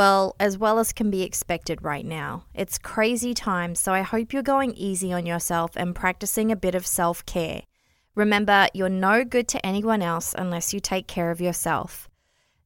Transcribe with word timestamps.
Well, 0.00 0.34
as 0.40 0.56
well 0.56 0.78
as 0.78 0.94
can 0.94 1.10
be 1.10 1.24
expected 1.24 1.84
right 1.84 2.06
now. 2.06 2.44
It's 2.54 2.78
crazy 2.78 3.34
times, 3.34 3.80
so 3.80 3.92
I 3.92 4.00
hope 4.00 4.32
you're 4.32 4.42
going 4.42 4.72
easy 4.72 5.12
on 5.12 5.26
yourself 5.26 5.72
and 5.76 5.94
practicing 5.94 6.50
a 6.50 6.56
bit 6.56 6.74
of 6.74 6.86
self 6.86 7.26
care. 7.26 7.64
Remember, 8.14 8.66
you're 8.72 8.88
no 8.88 9.24
good 9.24 9.46
to 9.48 9.66
anyone 9.66 10.00
else 10.00 10.34
unless 10.38 10.72
you 10.72 10.80
take 10.80 11.06
care 11.06 11.30
of 11.30 11.42
yourself. 11.42 12.08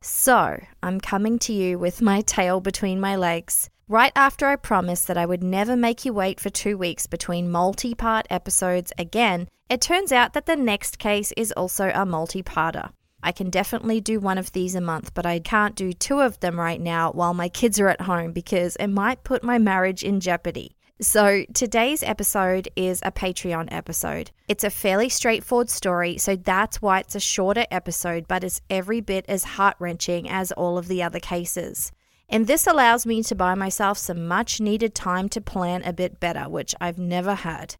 So, 0.00 0.60
I'm 0.80 1.00
coming 1.00 1.40
to 1.40 1.52
you 1.52 1.77
with 1.77 2.00
my 2.00 2.20
tail 2.20 2.60
between 2.60 3.00
my 3.00 3.16
legs. 3.16 3.68
Right 3.88 4.12
after 4.14 4.46
I 4.46 4.55
promised 4.55 5.08
that 5.08 5.18
I 5.18 5.27
would 5.27 5.42
never 5.42 5.77
make 5.77 6.05
you 6.05 6.12
wait 6.12 6.38
for 6.38 6.50
two 6.50 6.78
weeks 6.78 7.08
between 7.08 7.50
multi 7.50 7.96
part 7.96 8.28
episodes 8.30 8.92
again, 8.96 9.48
it 9.68 9.80
turns 9.80 10.12
out 10.12 10.34
that 10.34 10.46
the 10.46 10.55
next 10.55 11.00
case 11.00 11.32
is 11.36 11.50
also 11.50 11.90
a 11.92 12.06
multi 12.06 12.44
parter. 12.44 12.90
I 13.25 13.33
can 13.33 13.48
definitely 13.48 14.03
do 14.03 14.20
one 14.20 14.36
of 14.36 14.53
these 14.53 14.75
a 14.75 14.83
month, 14.83 15.14
but 15.14 15.25
I 15.25 15.39
can't 15.39 15.75
do 15.75 15.94
two 15.94 16.20
of 16.20 16.39
them 16.41 16.61
right 16.61 16.80
now 16.80 17.11
while 17.11 17.33
my 17.33 17.48
kids 17.48 17.80
are 17.80 17.89
at 17.89 18.03
home 18.03 18.33
because 18.33 18.77
it 18.77 18.89
might 18.89 19.25
put 19.25 19.42
my 19.42 19.56
marriage 19.56 20.03
in 20.03 20.20
jeopardy. 20.20 20.77
So, 21.00 21.45
today's 21.55 22.02
episode 22.02 22.69
is 22.77 23.00
a 23.02 23.11
Patreon 23.11 23.69
episode. 23.72 24.30
It's 24.47 24.62
a 24.62 24.70
fairly 24.70 25.08
straightforward 25.08 25.70
story, 25.70 26.19
so 26.19 26.36
that's 26.36 26.83
why 26.83 27.00
it's 27.00 27.14
a 27.14 27.20
shorter 27.20 27.64
episode, 27.70 28.28
but 28.28 28.45
it's 28.45 28.61
every 28.69 29.00
bit 29.00 29.25
as 29.27 29.42
heart 29.42 29.77
wrenching 29.78 30.28
as 30.28 30.52
all 30.52 30.77
of 30.77 30.86
the 30.86 31.02
other 31.02 31.19
cases. 31.19 31.92
And 32.28 32.47
this 32.47 32.67
allows 32.67 33.06
me 33.06 33.22
to 33.25 33.34
buy 33.34 33.55
myself 33.55 33.97
some 33.97 34.28
much 34.28 34.61
needed 34.61 34.95
time 34.95 35.30
to 35.30 35.41
plan 35.41 35.83
a 35.83 35.95
bit 35.95 36.20
better, 36.20 36.48
which 36.48 36.75
I've 36.78 36.98
never 36.98 37.34
had. 37.34 37.77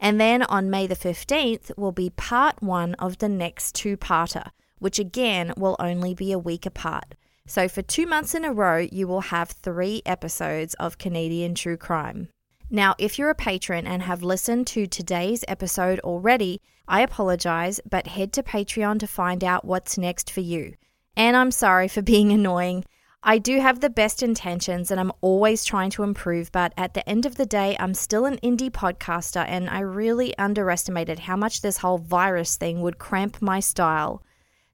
And 0.00 0.20
then 0.20 0.42
on 0.42 0.70
May 0.70 0.88
the 0.88 0.96
15th 0.96 1.70
will 1.78 1.92
be 1.92 2.10
part 2.10 2.62
one 2.62 2.94
of 2.94 3.18
the 3.18 3.28
next 3.28 3.76
two 3.76 3.96
parter 3.96 4.50
which 4.78 4.98
again 4.98 5.52
will 5.56 5.76
only 5.78 6.14
be 6.14 6.32
a 6.32 6.38
week 6.38 6.66
apart. 6.66 7.14
So, 7.46 7.68
for 7.68 7.82
two 7.82 8.06
months 8.06 8.34
in 8.34 8.44
a 8.44 8.52
row, 8.52 8.86
you 8.92 9.08
will 9.08 9.22
have 9.22 9.50
three 9.50 10.02
episodes 10.04 10.74
of 10.74 10.98
Canadian 10.98 11.54
True 11.54 11.76
Crime. 11.78 12.28
Now, 12.70 12.94
if 12.98 13.18
you're 13.18 13.30
a 13.30 13.34
patron 13.34 13.86
and 13.86 14.02
have 14.02 14.22
listened 14.22 14.66
to 14.68 14.86
today's 14.86 15.44
episode 15.48 16.00
already, 16.00 16.60
I 16.86 17.00
apologize, 17.00 17.80
but 17.88 18.06
head 18.06 18.32
to 18.34 18.42
Patreon 18.42 18.98
to 19.00 19.06
find 19.06 19.42
out 19.42 19.64
what's 19.64 19.96
next 19.96 20.30
for 20.30 20.40
you. 20.40 20.74
And 21.16 21.36
I'm 21.36 21.50
sorry 21.50 21.88
for 21.88 22.02
being 22.14 22.30
annoying. 22.30 22.84
I 23.22 23.38
do 23.38 23.60
have 23.60 23.80
the 23.80 23.90
best 23.90 24.22
intentions 24.22 24.90
and 24.90 25.00
I'm 25.00 25.12
always 25.22 25.64
trying 25.64 25.90
to 25.90 26.02
improve, 26.02 26.52
but 26.52 26.72
at 26.76 26.94
the 26.94 27.06
end 27.08 27.26
of 27.26 27.34
the 27.34 27.46
day, 27.46 27.76
I'm 27.80 27.94
still 27.94 28.26
an 28.26 28.38
indie 28.42 28.70
podcaster 28.70 29.44
and 29.48 29.68
I 29.68 29.80
really 29.80 30.36
underestimated 30.38 31.18
how 31.18 31.36
much 31.36 31.62
this 31.62 31.78
whole 31.78 31.98
virus 31.98 32.56
thing 32.56 32.80
would 32.82 32.98
cramp 32.98 33.42
my 33.42 33.60
style. 33.60 34.22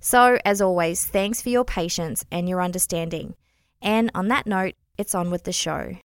So, 0.07 0.37
as 0.45 0.61
always, 0.61 1.03
thanks 1.03 1.41
for 1.41 1.49
your 1.49 1.65
patience 1.65 2.27
and 2.31 2.47
your 2.47 2.61
understanding. 2.61 3.37
And 3.81 4.11
on 4.15 4.29
that 4.29 4.47
note, 4.47 4.75
it's 4.99 5.15
on 5.15 5.31
with 5.31 5.45
the 5.45 5.53
show. 5.53 5.97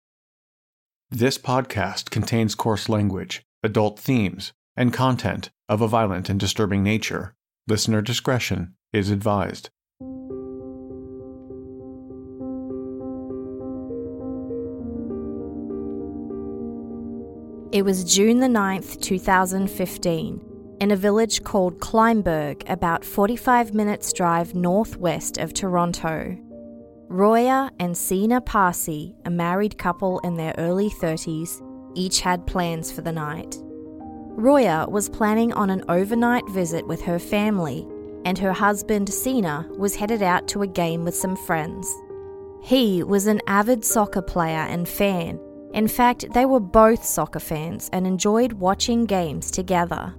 This 1.10 1.38
podcast 1.38 2.10
contains 2.10 2.56
coarse 2.56 2.88
language, 2.88 3.42
adult 3.62 4.00
themes, 4.00 4.54
and 4.78 4.94
content 4.94 5.50
of 5.68 5.82
a 5.82 5.88
violent 5.90 6.30
and 6.30 6.40
disturbing 6.40 6.82
nature. 6.82 7.36
Listener 7.68 8.02
discretion 8.02 8.74
is 8.94 9.10
advised. 9.10 9.70
It 17.74 17.84
was 17.84 18.06
June 18.06 18.40
the 18.40 18.48
9th, 18.48 19.02
2015 19.02 20.49
in 20.80 20.92
a 20.92 20.96
village 20.96 21.44
called 21.44 21.80
Kleinburg, 21.80 22.64
about 22.70 23.04
45 23.04 23.74
minutes' 23.74 24.14
drive 24.14 24.56
northwest 24.56 25.38
of 25.38 25.54
Toronto. 25.54 26.38
Roya 27.10 27.72
and 27.80 27.98
Sina 27.98 28.40
Parsi, 28.40 29.16
a 29.26 29.30
married 29.30 29.78
couple 29.78 30.20
in 30.20 30.36
their 30.36 30.54
early 30.58 30.90
30s, 30.90 31.62
each 31.96 32.22
had 32.22 32.46
plans 32.46 32.92
for 32.92 33.02
the 33.02 33.12
night. 33.12 33.58
Roya 33.62 34.88
was 34.88 35.10
planning 35.10 35.52
on 35.54 35.70
an 35.70 35.84
overnight 35.90 36.48
visit 36.50 36.88
with 36.88 37.02
her 37.02 37.20
family, 37.20 37.86
and 38.26 38.38
her 38.38 38.54
husband 38.54 39.12
Sina 39.12 39.68
was 39.78 39.96
headed 39.96 40.22
out 40.22 40.48
to 40.50 40.62
a 40.62 40.68
game 40.68 41.04
with 41.04 41.16
some 41.16 41.36
friends. 41.36 41.94
He 42.62 43.04
was 43.04 43.28
an 43.28 43.42
avid 43.48 43.84
soccer 43.84 44.22
player 44.22 44.66
and 44.70 44.88
fan. 44.88 45.40
In 45.74 45.88
fact, 45.88 46.32
they 46.34 46.46
were 46.46 46.60
both 46.60 47.04
soccer 47.04 47.40
fans 47.40 47.90
and 47.92 48.08
enjoyed 48.08 48.54
watching 48.54 49.06
games 49.06 49.52
together. 49.52 50.14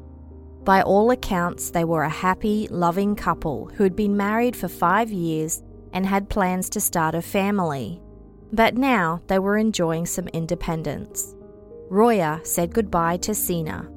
By 0.64 0.82
all 0.82 1.10
accounts, 1.10 1.70
they 1.70 1.84
were 1.84 2.02
a 2.02 2.08
happy, 2.10 2.68
loving 2.70 3.16
couple 3.16 3.70
who 3.74 3.82
had 3.82 3.96
been 3.96 4.16
married 4.16 4.54
for 4.54 4.68
five 4.68 5.10
years 5.10 5.62
and 5.92 6.04
had 6.04 6.28
plans 6.28 6.68
to 6.70 6.80
start 6.80 7.14
a 7.14 7.22
family. 7.22 8.00
But 8.52 8.76
now 8.76 9.22
they 9.26 9.38
were 9.38 9.56
enjoying 9.56 10.06
some 10.06 10.28
independence. 10.28 11.34
Roya 11.88 12.40
said 12.44 12.74
goodbye 12.74 13.16
to 13.18 13.34
Sina. 13.34 13.88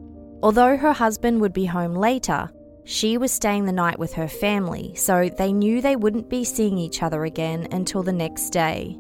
Although 0.41 0.77
her 0.77 0.93
husband 0.93 1.41
would 1.41 1.53
be 1.53 1.65
home 1.65 1.95
later, 1.95 2.49
she 2.85 3.17
was 3.17 3.31
staying 3.31 3.65
the 3.65 3.71
night 3.71 3.99
with 3.99 4.13
her 4.13 4.27
family, 4.27 4.93
so 4.95 5.29
they 5.29 5.53
knew 5.53 5.81
they 5.81 5.95
wouldn't 5.95 6.29
be 6.29 6.43
seeing 6.43 6.77
each 6.77 7.03
other 7.03 7.23
again 7.25 7.67
until 7.71 8.03
the 8.03 8.11
next 8.11 8.49
day. 8.49 8.97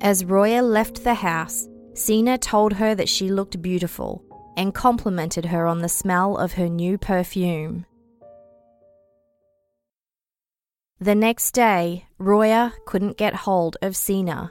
As 0.00 0.24
Roya 0.24 0.62
left 0.62 1.04
the 1.04 1.14
house, 1.14 1.68
Sina 1.94 2.38
told 2.38 2.72
her 2.74 2.94
that 2.94 3.08
she 3.08 3.28
looked 3.28 3.60
beautiful 3.60 4.24
and 4.60 4.74
complimented 4.74 5.46
her 5.46 5.66
on 5.66 5.78
the 5.78 5.88
smell 5.88 6.36
of 6.36 6.52
her 6.52 6.68
new 6.68 6.98
perfume. 6.98 7.86
The 11.00 11.14
next 11.14 11.52
day, 11.52 12.04
Roya 12.18 12.74
couldn't 12.84 13.16
get 13.16 13.34
hold 13.34 13.78
of 13.80 13.96
Sina. 13.96 14.50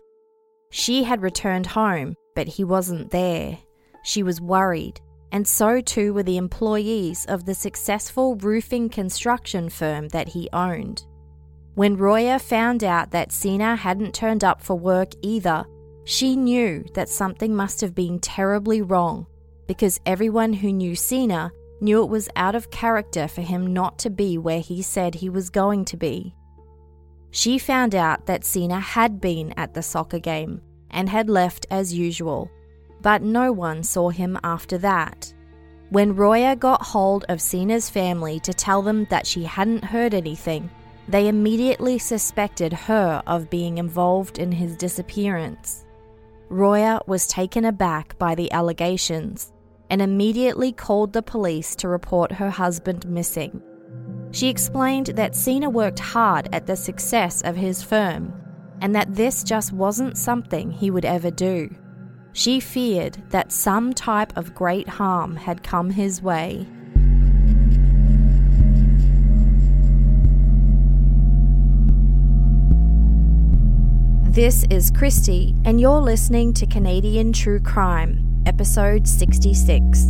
She 0.72 1.03
had 1.03 1.22
returned 1.22 1.67
home, 1.67 2.16
but 2.34 2.47
he 2.47 2.64
wasn't 2.64 3.11
there. 3.11 3.59
She 4.03 4.23
was 4.23 4.41
worried, 4.41 5.00
and 5.32 5.47
so 5.47 5.79
too 5.79 6.11
were 6.16 6.23
the 6.23 6.38
employees 6.38 7.26
of 7.26 7.46
the 7.46 7.53
successful 7.53 8.35
roofing 8.38 8.90
construction 8.90 9.70
firm 9.70 10.08
that 10.08 10.29
he 10.29 10.50
owned. 10.53 11.06
When 11.76 11.97
Roya 11.97 12.40
found 12.40 12.84
out 12.84 13.11
that 13.11 13.32
Sina 13.32 13.76
hadn't 13.76 14.16
turned 14.16 14.44
up 14.44 14.59
for 14.59 14.73
work 14.76 15.09
either, 15.22 15.66
she 16.03 16.35
knew 16.35 16.84
that 16.96 17.09
something 17.09 17.56
must 17.56 17.79
have 17.82 17.94
been 17.94 18.17
terribly 18.17 18.82
wrong 18.82 19.28
because 19.70 20.02
everyone 20.04 20.52
who 20.52 20.74
knew 20.74 20.96
Sina 20.96 21.52
knew 21.80 22.02
it 22.02 22.10
was 22.10 22.28
out 22.36 22.56
of 22.56 22.72
character 22.72 23.28
for 23.28 23.42
him 23.42 23.72
not 23.72 24.00
to 24.00 24.10
be 24.10 24.36
where 24.36 24.62
he 24.62 24.82
said 24.82 25.14
he 25.14 25.30
was 25.30 25.52
going 25.52 25.86
to 25.86 25.96
be. 25.96 26.34
She 27.30 27.60
found 27.60 27.94
out 27.94 28.26
that 28.26 28.44
Sina 28.44 28.80
had 28.80 29.22
been 29.22 29.54
at 29.58 29.76
the 29.76 29.84
soccer 29.84 30.18
game 30.18 30.60
and 30.90 31.08
had 31.08 31.30
left 31.30 31.68
as 31.70 31.94
usual, 31.94 32.50
but 33.04 33.22
no 33.22 33.52
one 33.52 33.84
saw 33.84 34.10
him 34.10 34.40
after 34.44 34.80
that. 34.80 35.32
When 35.90 36.16
Roya 36.16 36.56
got 36.56 36.82
hold 36.82 37.26
of 37.30 37.40
Sina's 37.40 37.92
family 37.92 38.40
to 38.40 38.54
tell 38.56 38.82
them 38.82 39.06
that 39.12 39.28
she 39.28 39.44
hadn't 39.44 39.86
heard 39.86 40.16
anything, 40.16 40.68
they 41.08 41.28
immediately 41.28 42.00
suspected 42.00 42.74
her 42.74 43.22
of 43.28 43.52
being 43.52 43.78
involved 43.78 44.40
in 44.40 44.52
his 44.52 44.76
disappearance. 44.76 45.86
Roya 46.50 47.02
was 47.06 47.28
taken 47.28 47.66
aback 47.66 48.18
by 48.18 48.34
the 48.34 48.52
allegations 48.52 49.54
and 49.90 50.02
immediately 50.02 50.72
called 50.72 51.14
the 51.14 51.22
police 51.22 51.76
to 51.78 51.88
report 51.88 52.32
her 52.34 52.50
husband 52.50 53.06
missing. 53.08 53.62
She 54.32 54.47
explained 54.47 55.08
that 55.08 55.36
Sina 55.36 55.70
worked 55.70 56.00
hard 56.00 56.50
at 56.53 56.68
the 56.68 56.76
success 56.76 57.41
of 57.41 57.56
his 57.56 57.82
firm 57.82 58.34
and 58.82 58.96
that 58.96 59.16
this 59.16 59.44
just 59.44 59.74
wasn't 59.74 60.18
something 60.18 60.72
he 60.72 60.91
would 60.91 61.06
ever 61.06 61.32
do. 61.32 61.74
She 62.32 62.59
feared 62.59 63.18
that 63.32 63.52
some 63.52 63.94
type 63.94 64.38
of 64.38 64.53
great 64.53 64.88
harm 64.88 65.36
had 65.36 65.64
come 65.64 65.90
his 65.90 66.22
way. 66.22 66.68
This 74.30 74.64
is 74.70 74.92
Kristi, 74.92 75.59
and 75.66 75.82
you're 75.82 76.00
listening 76.00 76.53
to 76.53 76.66
Canadian 76.66 77.34
True 77.34 77.59
Crime, 77.59 78.28
episode 78.49 79.07
66. 79.07 80.07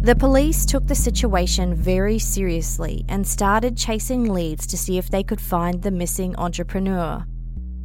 The 0.00 0.16
police 0.18 0.66
took 0.66 0.84
the 0.88 0.96
situation 0.96 1.72
very 1.72 2.18
seriously 2.18 3.04
and 3.08 3.24
started 3.24 3.76
chasing 3.76 4.32
leads 4.32 4.66
to 4.66 4.76
see 4.76 4.98
if 4.98 5.10
they 5.10 5.22
could 5.22 5.40
find 5.40 5.80
the 5.80 5.92
missing 5.92 6.34
entrepreneur. 6.38 7.24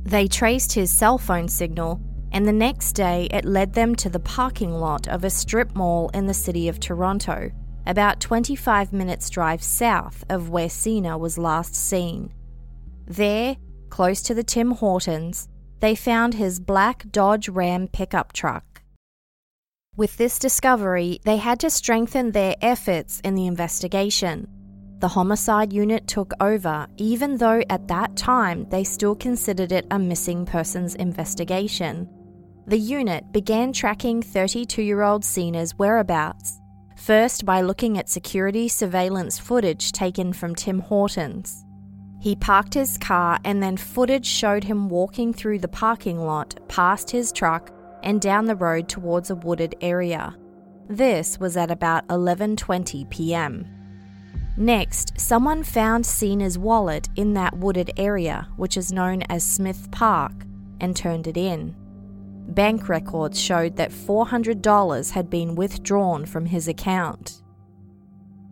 They 0.02 0.28
traced 0.28 0.74
his 0.74 0.90
cell 0.90 1.20
phone 1.20 1.48
signal, 1.48 2.02
and 2.32 2.48
the 2.48 2.54
next 2.54 2.94
day 2.94 3.28
it 3.30 3.46
led 3.46 3.74
them 3.74 3.94
to 3.98 4.10
the 4.10 4.20
parking 4.20 4.74
lot 4.74 5.08
of 5.08 5.24
a 5.24 5.30
strip 5.30 5.76
mall 5.76 6.10
in 6.12 6.26
the 6.26 6.34
city 6.34 6.68
of 6.68 6.80
Toronto, 6.80 7.52
about 7.86 8.20
25 8.20 8.92
minutes' 8.92 9.30
drive 9.30 9.62
south 9.62 10.24
of 10.28 10.50
where 10.50 10.70
Sina 10.70 11.20
was 11.20 11.38
last 11.38 11.76
seen. 11.76 12.34
There, 13.06 13.58
close 13.92 14.24
to 14.24 14.34
the 14.34 14.44
Tim 14.44 14.72
Hortons, 14.72 15.48
they 15.80 15.96
found 15.96 16.34
his 16.34 16.60
black 16.60 17.06
Dodge 17.12 17.50
Ram 17.50 17.88
pickup 17.88 18.34
truck. 18.34 18.82
With 19.96 20.18
this 20.18 20.38
discovery, 20.38 21.20
they 21.26 21.38
had 21.38 21.60
to 21.62 21.70
strengthen 21.70 22.32
their 22.32 22.56
efforts 22.62 23.20
in 23.22 23.34
the 23.36 23.48
investigation. 23.48 24.48
The 25.00 25.08
homicide 25.08 25.74
unit 25.74 26.08
took 26.08 26.34
over, 26.40 26.88
even 26.98 27.38
though 27.38 27.62
at 27.70 27.88
that 27.88 28.16
time 28.16 28.68
they 28.70 28.84
still 28.84 29.16
considered 29.16 29.72
it 29.72 29.86
a 29.92 30.00
missing 30.00 30.46
persons 30.46 30.96
investigation. 30.96 32.10
The 32.66 32.78
unit 32.78 33.32
began 33.32 33.74
tracking 33.74 34.22
32 34.22 34.82
year 34.82 35.04
old 35.04 35.24
Sina's 35.24 35.78
whereabouts, 35.78 36.60
first 36.98 37.46
by 37.46 37.62
looking 37.62 37.98
at 37.98 38.10
security 38.10 38.68
surveillance 38.68 39.40
footage 39.40 39.92
taken 39.92 40.34
from 40.34 40.54
Tim 40.54 40.80
Hortons. 40.80 41.64
He 42.28 42.36
parked 42.36 42.74
his 42.74 42.98
car, 42.98 43.40
and 43.46 43.64
then 43.64 43.78
footage 43.78 44.26
showed 44.26 44.66
him 44.66 44.90
walking 44.90 45.32
through 45.32 45.60
the 45.60 45.70
parking 45.70 46.20
lot 46.20 46.60
past 46.68 47.10
his 47.10 47.32
truck 47.32 47.72
and 48.04 48.20
down 48.20 48.48
the 48.48 48.56
road 48.58 48.90
towards 48.90 49.30
a 49.30 49.36
wooded 49.36 49.76
area. 49.80 50.36
This 50.90 51.40
was 51.40 51.56
at 51.56 51.72
about 51.72 52.06
11:20 52.10 53.10
p.m. 53.10 53.66
Next, 54.58 55.18
someone 55.18 55.64
found 55.64 56.06
Sina's 56.06 56.58
wallet 56.58 57.08
in 57.16 57.34
that 57.36 57.56
wooded 57.60 57.92
area, 57.96 58.50
which 58.58 58.76
is 58.76 58.92
known 58.92 59.22
as 59.30 59.42
Smith 59.46 59.90
Park, 59.92 60.34
and 60.82 60.98
turned 60.98 61.28
it 61.28 61.38
in. 61.38 61.78
Bank 62.50 62.90
records 62.90 63.40
showed 63.40 63.78
that 63.78 63.92
$400 63.92 65.12
had 65.12 65.30
been 65.30 65.56
withdrawn 65.56 66.26
from 66.26 66.48
his 66.48 66.68
account. 66.68 67.42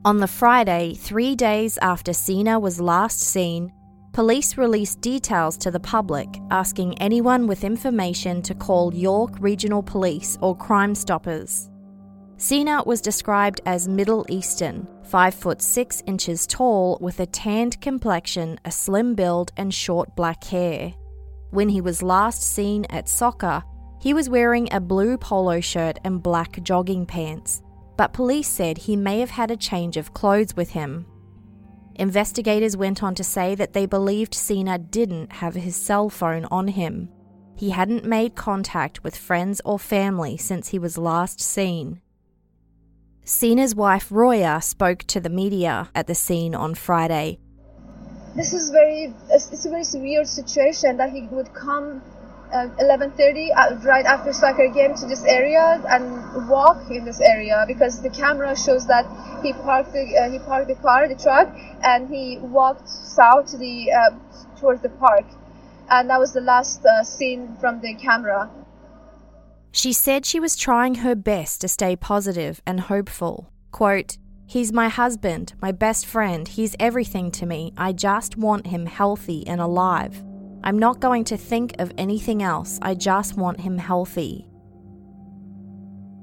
On 0.06 0.20
the 0.20 0.28
Friday, 0.28 0.94
three 0.94 1.36
days 1.36 1.80
after 1.82 2.14
Sina 2.14 2.60
was 2.60 2.80
last 2.80 3.22
seen, 3.22 3.74
police 4.14 4.56
released 4.56 5.02
details 5.02 5.58
to 5.58 5.72
the 5.72 5.80
public 5.80 6.28
asking 6.52 6.96
anyone 7.00 7.48
with 7.48 7.64
information 7.64 8.44
to 8.44 8.54
call 8.54 8.94
York 8.94 9.32
Regional 9.40 9.82
Police 9.82 10.38
or 10.42 10.56
Crime 10.56 10.94
Stoppers. 10.94 11.72
Sina 12.38 12.84
was 12.86 13.02
described 13.02 13.62
as 13.66 13.88
Middle 13.88 14.24
Eastern, 14.30 14.88
5 15.06 15.34
foot 15.34 15.60
6 15.60 16.04
inches 16.06 16.46
tall 16.46 17.00
with 17.02 17.20
a 17.20 17.26
tanned 17.26 17.82
complexion, 17.82 18.60
a 18.64 18.70
slim 18.70 19.16
build 19.16 19.54
and 19.58 19.74
short 19.74 20.16
black 20.16 20.44
hair. 20.44 20.94
When 21.50 21.68
he 21.68 21.82
was 21.82 22.04
last 22.04 22.44
seen 22.44 22.86
at 22.92 23.10
soccer, 23.10 23.64
he 24.00 24.14
was 24.14 24.30
wearing 24.30 24.72
a 24.72 24.80
blue 24.80 25.18
polo 25.18 25.62
shirt 25.62 25.98
and 26.04 26.22
black 26.22 26.62
jogging 26.62 27.08
pants, 27.08 27.64
but 27.98 28.14
police 28.14 28.48
said 28.48 28.78
he 28.78 28.96
may 28.96 29.20
have 29.20 29.32
had 29.32 29.52
a 29.52 29.58
change 29.58 29.98
of 29.98 30.14
clothes 30.14 30.56
with 30.56 30.72
him. 30.72 31.06
Investigators 31.96 32.76
went 32.76 33.02
on 33.02 33.16
to 33.16 33.24
say 33.24 33.56
that 33.56 33.74
they 33.74 33.86
believed 33.86 34.34
Sina 34.34 34.78
didn't 34.78 35.32
have 35.34 35.56
his 35.56 35.76
cell 35.76 36.10
phone 36.10 36.46
on 36.52 36.68
him. 36.68 37.10
He 37.56 37.70
hadn't 37.70 38.04
made 38.04 38.36
contact 38.36 39.04
with 39.04 39.16
friends 39.16 39.62
or 39.64 39.80
family 39.80 40.36
since 40.36 40.70
he 40.70 40.80
was 40.80 40.98
last 40.98 41.40
seen. 41.40 42.02
Sina's 43.24 43.74
wife 43.74 44.12
Roya 44.12 44.62
spoke 44.62 45.04
to 45.06 45.20
the 45.22 45.30
media 45.30 45.90
at 45.96 46.08
the 46.08 46.16
scene 46.16 46.54
on 46.54 46.76
Friday. 46.76 47.40
This 48.36 48.54
is 48.54 48.70
very 48.70 49.14
it's 49.32 49.66
a 49.66 49.70
very 49.70 49.86
weird 49.96 50.28
situation 50.28 50.98
that 50.98 51.12
he 51.12 51.22
would 51.32 51.54
come 51.54 52.02
uh, 52.54 52.68
11:30 52.80 53.50
uh, 53.56 53.76
right 53.84 54.06
after 54.06 54.32
soccer 54.34 54.68
game 54.68 54.96
to 54.96 55.06
this 55.06 55.24
area 55.26 55.82
and 55.90 56.48
walk 56.48 56.90
in 56.90 57.06
this 57.06 57.20
area 57.20 57.64
because 57.68 58.02
the 58.02 58.10
camera 58.10 58.56
shows 58.56 58.88
that 58.88 59.06
he 59.44 59.54
parked 59.54 59.94
the 59.94 60.18
uh, 60.18 60.30
he 60.30 60.40
parked 60.40 60.68
the 60.68 60.76
car 60.76 61.08
the 61.08 61.16
truck 61.16 61.50
and 61.84 62.10
he 62.10 62.38
walked 62.42 62.88
south 62.90 63.48
to 63.52 63.58
the 63.58 63.92
uh, 63.92 64.12
towards 64.60 64.82
the 64.82 64.90
park 64.90 65.26
and 65.90 66.10
that 66.10 66.20
was 66.20 66.34
the 66.34 66.42
last 66.42 66.86
uh, 66.86 67.04
scene 67.04 67.56
from 67.60 67.82
the 67.82 67.94
camera 67.96 68.50
she 69.72 69.92
said 69.92 70.26
she 70.26 70.40
was 70.40 70.56
trying 70.56 70.96
her 70.96 71.16
best 71.16 71.62
to 71.62 71.68
stay 71.68 71.96
positive 71.96 72.62
and 72.66 72.82
hopeful 72.82 73.52
quote 73.72 74.18
He's 74.48 74.72
my 74.72 74.90
husband, 74.90 75.54
my 75.60 75.72
best 75.72 76.06
friend. 76.06 76.48
He's 76.48 76.76
everything 76.80 77.32
to 77.32 77.48
me. 77.48 77.74
I 77.78 77.94
just 77.94 78.38
want 78.38 78.68
him 78.68 78.86
healthy 78.86 79.46
and 79.48 79.60
alive. 79.60 80.24
I'm 80.66 80.80
not 80.80 81.00
going 81.00 81.24
to 81.26 81.38
think 81.38 81.76
of 81.78 81.94
anything 81.96 82.42
else, 82.42 82.80
I 82.82 82.96
just 82.96 83.38
want 83.38 83.62
him 83.62 83.78
healthy. 83.78 84.50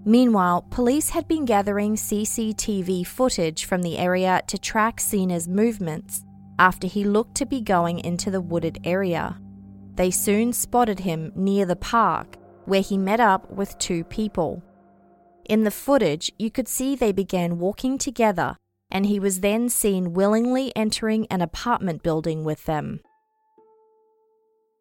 Meanwhile, 0.04 0.66
police 0.68 1.10
had 1.10 1.28
been 1.28 1.44
gathering 1.44 1.94
CCTV 1.94 3.06
footage 3.06 3.66
from 3.66 3.82
the 3.82 3.98
area 3.98 4.42
to 4.48 4.58
track 4.58 4.98
Sina's 4.98 5.46
movements 5.46 6.24
after 6.58 6.88
he 6.88 7.04
looked 7.04 7.36
to 7.36 7.46
be 7.46 7.60
going 7.60 8.00
into 8.00 8.32
the 8.32 8.40
wooded 8.40 8.80
area. 8.82 9.38
They 9.94 10.10
soon 10.10 10.52
spotted 10.52 10.98
him 10.98 11.30
near 11.36 11.64
the 11.64 11.76
park, 11.76 12.36
where 12.64 12.80
he 12.80 12.98
met 12.98 13.20
up 13.20 13.48
with 13.48 13.78
two 13.78 14.02
people. 14.02 14.60
In 15.44 15.62
the 15.62 15.70
footage, 15.70 16.32
you 16.36 16.50
could 16.50 16.66
see 16.66 16.96
they 16.96 17.12
began 17.12 17.60
walking 17.60 17.96
together, 17.96 18.56
and 18.90 19.06
he 19.06 19.20
was 19.20 19.38
then 19.38 19.68
seen 19.68 20.14
willingly 20.14 20.72
entering 20.74 21.28
an 21.28 21.42
apartment 21.42 22.02
building 22.02 22.42
with 22.42 22.64
them. 22.64 23.00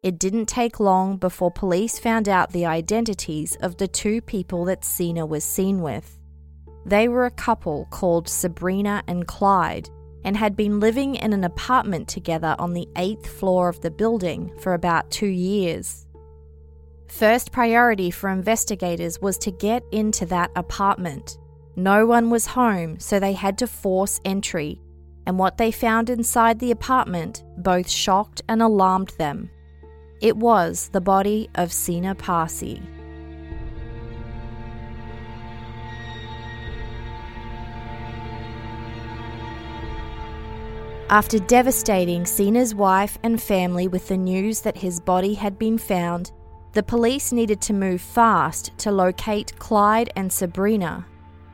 It 0.02 0.18
didn't 0.18 0.46
take 0.46 0.80
long 0.80 1.16
before 1.16 1.52
police 1.52 2.00
found 2.00 2.28
out 2.28 2.50
the 2.50 2.66
identities 2.66 3.54
of 3.62 3.76
the 3.76 3.86
two 3.86 4.20
people 4.20 4.64
that 4.64 4.84
Sina 4.84 5.24
was 5.24 5.44
seen 5.44 5.80
with. 5.80 6.18
They 6.84 7.06
were 7.06 7.24
a 7.24 7.30
couple 7.30 7.86
called 7.90 8.28
Sabrina 8.28 9.04
and 9.06 9.28
Clyde 9.28 9.88
and 10.24 10.36
had 10.36 10.56
been 10.56 10.80
living 10.80 11.14
in 11.14 11.32
an 11.32 11.44
apartment 11.44 12.08
together 12.08 12.56
on 12.58 12.72
the 12.72 12.88
eighth 12.96 13.28
floor 13.28 13.68
of 13.68 13.80
the 13.80 13.92
building 13.92 14.52
for 14.58 14.74
about 14.74 15.08
two 15.12 15.28
years. 15.28 16.04
First 17.06 17.52
priority 17.52 18.10
for 18.10 18.28
investigators 18.28 19.20
was 19.20 19.38
to 19.38 19.52
get 19.52 19.84
into 19.92 20.26
that 20.26 20.50
apartment. 20.56 21.38
No 21.76 22.06
one 22.06 22.28
was 22.28 22.46
home, 22.46 22.98
so 22.98 23.20
they 23.20 23.34
had 23.34 23.56
to 23.58 23.68
force 23.68 24.20
entry, 24.24 24.80
and 25.26 25.38
what 25.38 25.58
they 25.58 25.70
found 25.70 26.10
inside 26.10 26.58
the 26.58 26.72
apartment 26.72 27.44
both 27.58 27.88
shocked 27.88 28.42
and 28.48 28.60
alarmed 28.60 29.12
them. 29.16 29.48
It 30.22 30.36
was 30.36 30.88
the 30.90 31.00
body 31.00 31.50
of 31.56 31.72
Sina 31.72 32.14
Parsi. 32.14 32.80
After 41.10 41.40
devastating 41.40 42.24
Sina's 42.24 42.72
wife 42.72 43.18
and 43.24 43.42
family 43.42 43.88
with 43.88 44.06
the 44.06 44.16
news 44.16 44.60
that 44.60 44.76
his 44.76 45.00
body 45.00 45.34
had 45.34 45.58
been 45.58 45.76
found, 45.76 46.30
the 46.72 46.84
police 46.84 47.32
needed 47.32 47.60
to 47.62 47.72
move 47.72 48.00
fast 48.00 48.70
to 48.78 48.92
locate 48.92 49.58
Clyde 49.58 50.10
and 50.14 50.32
Sabrina. 50.32 51.04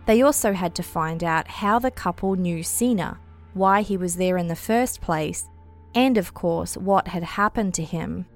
They 0.04 0.20
also 0.20 0.52
had 0.52 0.75
to 0.75 0.82
find 0.82 1.25
out 1.25 1.48
how 1.48 1.78
the 1.78 1.90
couple 1.90 2.37
knew 2.37 2.62
Sina, 2.62 3.18
why 3.54 3.80
he 3.80 3.96
was 3.96 4.16
there 4.16 4.37
in 4.37 4.46
the 4.46 4.54
first 4.54 5.00
place, 5.00 5.48
and 5.94 6.18
of 6.18 6.34
course, 6.34 6.76
what 6.76 7.08
had 7.08 7.22
happened 7.22 7.72
to 7.75 7.82
him. 7.82 8.26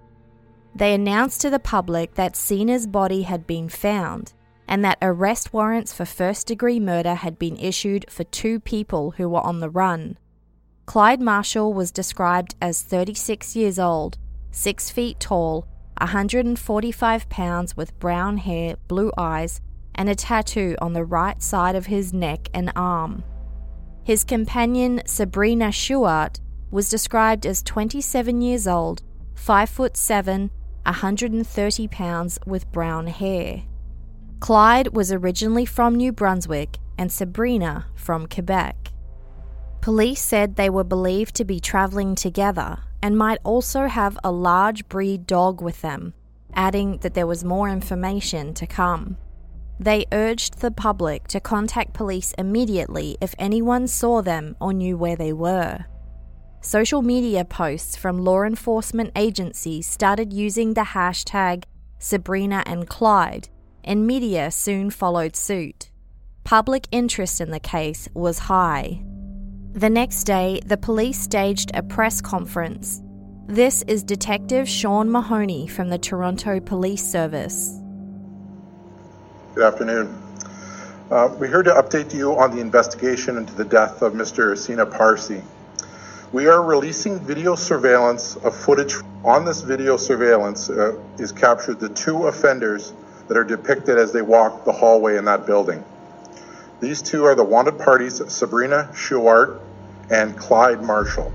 They 0.75 0.95
announced 0.95 1.41
to 1.43 1.51
the 1.51 1.59
public 1.59 2.15
that 2.15 2.37
Sina's 2.37 2.87
body 2.87 3.23
had 3.23 3.47
been 3.47 3.69
found, 3.69 4.33
and 4.67 4.85
that 4.85 4.99
arrest 5.03 5.53
warrants 5.53 5.93
for 5.93 6.05
first 6.05 6.47
degree 6.47 6.81
murder 6.81 7.15
had 7.15 7.39
been 7.39 7.59
issued 7.59 8.07
for 8.09 8.25
two 8.25 8.59
people 8.59 9.13
who 9.13 9.29
were 9.29 9.41
on 9.41 9.61
the 9.61 9.71
run. 9.71 10.17
Clyde 10.87 11.21
Marshall 11.21 11.75
was 11.75 11.91
described 11.91 12.55
as 12.61 12.83
36 12.83 13.55
years 13.55 13.79
old, 13.79 14.17
6 14.51 14.91
feet 14.91 15.21
tall, 15.21 15.67
145 16.01 17.29
pounds 17.29 17.77
with 17.77 17.99
brown 18.01 18.39
hair, 18.39 18.77
blue 18.89 19.13
eyes, 19.17 19.61
and 19.95 20.09
a 20.09 20.15
tattoo 20.15 20.75
on 20.81 20.95
the 20.95 21.05
right 21.05 21.43
side 21.43 21.77
of 21.77 21.87
his 21.87 22.13
neck 22.13 22.49
and 22.55 22.73
arm. 22.75 23.23
His 24.05 24.25
companion, 24.25 25.03
Sabrina 25.07 25.71
Chouart, 25.71 26.41
was 26.71 26.89
described 26.89 27.47
as 27.47 27.63
27 27.63 28.41
years 28.41 28.67
old, 28.67 29.03
5 29.35 29.69
foot 29.69 29.97
7, 29.97 30.51
130 30.85 31.89
pounds 31.89 32.39
with 32.47 32.71
brown 32.73 33.07
hair. 33.07 33.63
Clyde 34.41 34.89
was 34.89 35.13
originally 35.13 35.65
from 35.65 35.95
New 35.95 36.13
Brunswick 36.13 36.79
and 36.99 37.13
Sabrina 37.13 37.87
from 37.95 38.27
Quebec. 38.27 38.93
Police 39.81 40.21
said 40.21 40.57
they 40.57 40.71
were 40.71 40.85
believed 40.85 41.35
to 41.37 41.45
be 41.45 41.61
travelling 41.61 42.15
together 42.15 42.79
and 43.03 43.19
might 43.19 43.39
also 43.45 43.87
have 43.87 44.19
a 44.23 44.31
large 44.31 44.89
breed 44.89 45.27
dog 45.27 45.61
with 45.61 45.81
them, 45.83 46.15
adding 46.55 46.99
that 46.99 47.15
there 47.15 47.27
was 47.27 47.45
more 47.45 47.69
information 47.69 48.55
to 48.55 48.67
come. 48.67 49.17
They 49.81 50.07
urged 50.13 50.61
the 50.61 50.71
public 50.71 51.27
to 51.29 51.41
contact 51.41 51.95
police 51.95 52.33
immediately 52.39 53.17
if 53.21 53.35
anyone 53.39 53.89
saw 53.89 54.23
them 54.23 54.55
or 54.61 54.73
knew 54.73 54.97
where 54.97 55.17
they 55.17 55.33
were. 55.33 55.87
Social 56.65 57.03
media 57.03 57.45
posts 57.45 57.97
from 57.97 58.25
law 58.25 58.45
enforcement 58.45 59.11
agencies 59.17 59.85
started 59.85 60.33
using 60.33 60.75
the 60.75 60.83
hashtag 60.83 61.65
Sabrina 61.99 62.63
and 62.67 62.89
Clyde, 62.89 63.49
and 63.83 64.07
media 64.07 64.49
soon 64.53 64.89
followed 64.89 65.35
suit. 65.35 65.91
Public 66.45 66.87
interest 66.93 67.41
in 67.41 67.51
the 67.51 67.59
case 67.59 68.09
was 68.15 68.39
high. 68.39 69.03
The 69.73 69.91
next 69.91 70.23
day, 70.23 70.61
the 70.65 70.77
police 70.77 71.21
staged 71.21 71.73
a 71.75 71.83
press 71.83 72.21
conference. 72.21 73.03
This 73.49 73.83
is 73.89 74.05
Detective 74.05 74.69
Sean 74.69 75.11
Mahoney 75.11 75.67
from 75.67 75.89
the 75.89 75.99
Toronto 75.99 76.61
Police 76.61 77.05
Service. 77.05 77.77
Good 79.57 79.65
afternoon. 79.65 80.17
Uh, 81.11 81.35
we're 81.41 81.49
here 81.49 81.65
to 81.65 81.73
update 81.73 82.15
you 82.15 82.39
on 82.39 82.55
the 82.55 82.61
investigation 82.61 83.37
into 83.37 83.53
the 83.53 83.65
death 83.65 84.01
of 84.01 84.13
Mr. 84.13 84.57
Sina 84.57 84.87
Parsi. 84.87 85.43
We 86.33 86.47
are 86.47 86.63
releasing 86.63 87.19
video 87.19 87.55
surveillance 87.55 88.37
of 88.37 88.57
footage. 88.57 88.95
On 89.23 89.45
this 89.45 89.61
video 89.61 89.99
surveillance 89.99 90.71
uh, 90.71 90.99
is 91.19 91.31
captured 91.31 91.79
the 91.79 91.91
two 91.91 92.27
offenders 92.27 92.95
that 93.29 93.37
are 93.37 93.45
depicted 93.45 93.99
as 93.99 94.15
they 94.15 94.23
walk 94.23 94.65
the 94.65 94.73
hallway 94.73 95.19
in 95.19 95.27
that 95.27 95.45
building. 95.45 95.85
These 96.81 97.03
two 97.03 97.25
are 97.25 97.35
the 97.35 97.45
wanted 97.45 97.79
parties, 97.79 98.23
Sabrina 98.33 98.89
Chouart 98.95 99.61
and 100.11 100.35
Clyde 100.35 100.83
Marshall. 100.83 101.31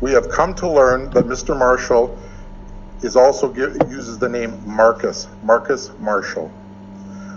We 0.00 0.10
have 0.10 0.28
come 0.28 0.56
to 0.56 0.68
learn 0.68 1.10
that 1.10 1.26
Mr. 1.26 1.56
Marshall 1.56 2.18
is 3.02 3.14
also 3.14 3.54
uses 3.54 4.18
the 4.18 4.28
name 4.28 4.60
Marcus, 4.66 5.28
Marcus 5.44 5.92
Marshall. 6.00 6.50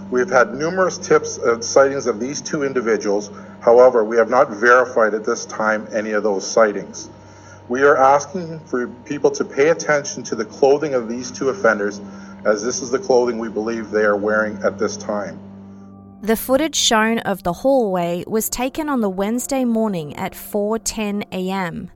We 0.10 0.22
have 0.22 0.32
had 0.32 0.56
numerous 0.56 0.98
tips 0.98 1.38
and 1.38 1.64
sightings 1.64 2.08
of 2.08 2.20
these 2.20 2.42
two 2.42 2.64
individuals. 2.64 3.30
However, 3.64 4.04
we 4.04 4.18
have 4.18 4.30
not 4.30 4.50
verified 4.50 5.14
at 5.14 5.24
this 5.24 5.46
time 5.46 5.88
any 5.94 6.12
of 6.12 6.24
those 6.24 6.46
sightings. 6.46 7.10
We 7.70 7.84
are 7.84 7.96
asking 7.96 8.60
for 8.60 8.88
people 9.06 9.32
to 9.32 9.46
pay 9.46 9.70
attention 9.70 10.22
to 10.24 10.36
the 10.36 10.44
clothing 10.44 10.94
of 10.94 11.08
these 11.08 11.32
two 11.32 11.48
offenders, 11.48 12.02
as 12.44 12.62
this 12.62 12.82
is 12.82 12.92
the 12.92 13.00
clothing 13.00 13.40
we 13.40 13.48
believe 13.48 13.90
they 13.90 14.04
are 14.04 14.18
wearing 14.18 14.62
at 14.64 14.78
this 14.78 14.98
time. 14.98 15.40
The 16.22 16.36
footage 16.36 16.76
shown 16.76 17.20
of 17.20 17.44
the 17.44 17.54
hallway 17.54 18.26
was 18.28 18.50
taken 18.50 18.90
on 18.90 19.00
the 19.00 19.10
Wednesday 19.10 19.64
morning 19.64 20.16
at 20.18 20.34
4:10 20.34 21.24
a.m. 21.32 21.90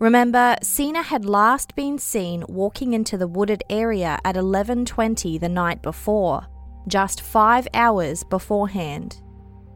Remember, 0.00 0.56
Sina 0.62 1.02
had 1.02 1.24
last 1.24 1.76
been 1.76 1.98
seen 1.98 2.44
walking 2.48 2.92
into 2.92 3.16
the 3.16 3.28
wooded 3.28 3.62
area 3.70 4.18
at 4.24 4.34
11:20 4.34 5.38
the 5.38 5.48
night 5.48 5.80
before, 5.80 6.46
just 6.88 7.20
5 7.20 7.68
hours 7.72 8.24
beforehand. 8.24 9.20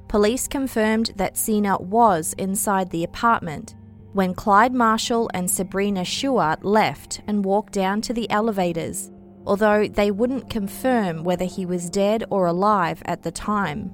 Police 0.08 0.48
confirmed 0.48 1.12
that 1.16 1.36
Sina 1.36 1.78
was 1.78 2.34
inside 2.38 2.90
the 2.90 3.04
apartment 3.04 3.74
when 4.14 4.34
Clyde 4.34 4.72
Marshall 4.72 5.30
and 5.34 5.50
Sabrina 5.50 6.00
Chouart 6.02 6.64
left 6.64 7.20
and 7.26 7.44
walked 7.44 7.74
down 7.74 8.00
to 8.00 8.12
the 8.12 8.28
elevators 8.30 9.10
although 9.48 9.88
they 9.88 10.10
wouldn't 10.10 10.50
confirm 10.50 11.24
whether 11.24 11.46
he 11.46 11.64
was 11.64 11.88
dead 11.88 12.22
or 12.28 12.46
alive 12.46 13.02
at 13.06 13.22
the 13.22 13.30
time. 13.30 13.90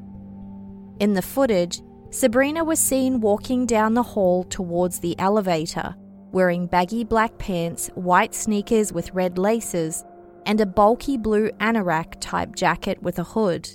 In 0.99 1.15
the 1.15 1.23
footage, 1.23 1.81
Sabrina 2.11 2.65
was 2.65 2.81
seen 2.81 3.21
walking 3.21 3.65
down 3.65 3.95
the 3.95 4.03
hall 4.03 4.43
towards 4.43 4.99
the 4.99 5.17
elevator, 5.19 5.95
wearing 6.33 6.67
baggy 6.67 7.05
black 7.05 7.39
pants, 7.39 7.89
white 7.95 8.35
sneakers 8.35 8.93
with 8.93 9.15
red 9.15 9.39
laces, 9.39 10.05
and 10.45 10.61
a 10.61 10.67
bulky 10.67 11.17
blue 11.17 11.49
anorak 11.61 12.17
type 12.19 12.57
jacket 12.57 13.01
with 13.01 13.21
a 13.21 13.25
hood. 13.25 13.69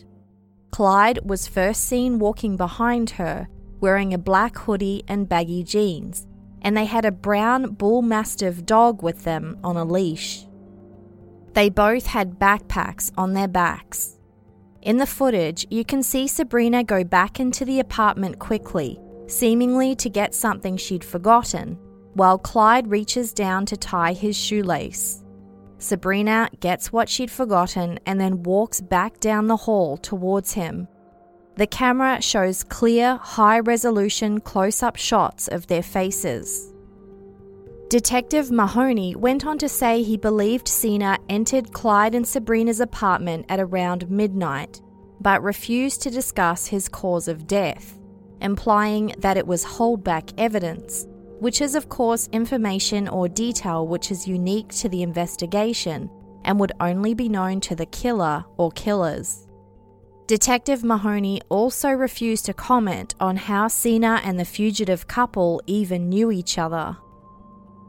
Clyde 0.72 1.20
was 1.24 1.48
first 1.48 1.84
seen 1.84 2.20
walking 2.20 2.56
behind 2.56 3.12
her, 3.12 3.48
wearing 3.80 4.14
a 4.14 4.18
black 4.18 4.58
hoodie 4.58 5.04
and 5.08 5.28
baggy 5.28 5.64
jeans, 5.64 6.28
and 6.62 6.76
they 6.76 6.86
had 6.86 7.06
a 7.06 7.12
brown 7.12 7.72
bull 7.74 8.02
mastiff 8.02 8.66
dog 8.66 9.02
with 9.02 9.24
them 9.24 9.58
on 9.64 9.78
a 9.78 9.86
leash. 9.86 10.46
They 11.54 11.70
both 11.70 12.06
had 12.06 12.40
backpacks 12.40 13.12
on 13.18 13.34
their 13.34 13.48
backs. 13.48 14.18
In 14.82 14.98
the 14.98 15.06
footage, 15.06 15.66
you 15.70 15.84
can 15.84 16.04
see 16.04 16.28
Sabrina 16.28 16.84
go 16.84 17.04
back 17.04 17.40
into 17.40 17.66
the 17.66 17.80
apartment 17.80 18.40
quickly, 18.40 19.00
seemingly 19.28 19.96
to 19.96 20.10
get 20.10 20.34
something 20.34 20.78
she'd 20.78 21.04
forgotten, 21.04 21.78
while 22.14 22.38
Clyde 22.38 22.88
reaches 22.88 23.34
down 23.34 23.66
to 23.66 23.78
tie 23.78 24.14
his 24.14 24.38
shoelace. 24.38 25.24
Sabrina 25.80 26.50
gets 26.60 26.92
what 26.92 27.10
she'd 27.10 27.32
forgotten 27.32 28.00
and 28.06 28.20
then 28.20 28.44
walks 28.44 28.82
back 28.82 29.20
down 29.20 29.48
the 29.48 29.58
hall 29.58 29.98
towards 29.98 30.54
him. 30.54 30.88
The 31.56 31.68
camera 31.68 32.22
shows 32.22 32.64
clear, 32.64 33.18
high 33.18 33.60
resolution 33.60 34.40
close 34.40 34.84
up 34.84 34.98
shots 34.98 35.48
of 35.48 35.68
their 35.68 35.84
faces. 35.84 36.74
Detective 37.90 38.52
Mahoney 38.52 39.16
went 39.16 39.48
on 39.48 39.58
to 39.58 39.68
say 39.68 40.04
he 40.04 40.16
believed 40.16 40.68
Sina 40.68 41.18
entered 41.28 41.74
Clyde 41.74 42.14
and 42.14 42.28
Sabrina's 42.28 42.80
apartment 42.80 43.46
at 43.50 43.60
around 43.60 44.12
midnight, 44.12 44.80
but 45.20 45.42
refused 45.42 46.04
to 46.04 46.12
discuss 46.12 46.68
his 46.68 46.88
cause 46.88 47.28
of 47.28 47.48
death, 47.48 47.98
implying 48.42 49.16
that 49.18 49.38
it 49.38 49.48
was 49.48 49.66
holdback 49.66 50.34
evidence, 50.38 51.08
which 51.40 51.62
is, 51.62 51.76
of 51.76 51.90
course, 51.90 52.30
information 52.32 53.08
or 53.08 53.28
detail 53.28 53.88
which 53.88 54.12
is 54.12 54.28
unique 54.28 54.70
to 54.70 54.90
the 54.90 55.02
investigation 55.02 56.10
and 56.44 56.60
would 56.60 56.72
only 56.80 57.14
be 57.14 57.30
known 57.30 57.60
to 57.62 57.76
the 57.76 57.86
killer 57.86 58.46
or 58.58 58.72
killers. 58.72 59.48
Detective 60.28 60.84
Mahoney 60.84 61.42
also 61.50 61.90
refused 61.90 62.46
to 62.46 62.54
comment 62.54 63.16
on 63.20 63.36
how 63.36 63.68
Sina 63.68 64.22
and 64.24 64.40
the 64.40 64.46
fugitive 64.46 65.08
couple 65.08 65.62
even 65.66 66.08
knew 66.08 66.32
each 66.32 66.58
other. 66.58 66.96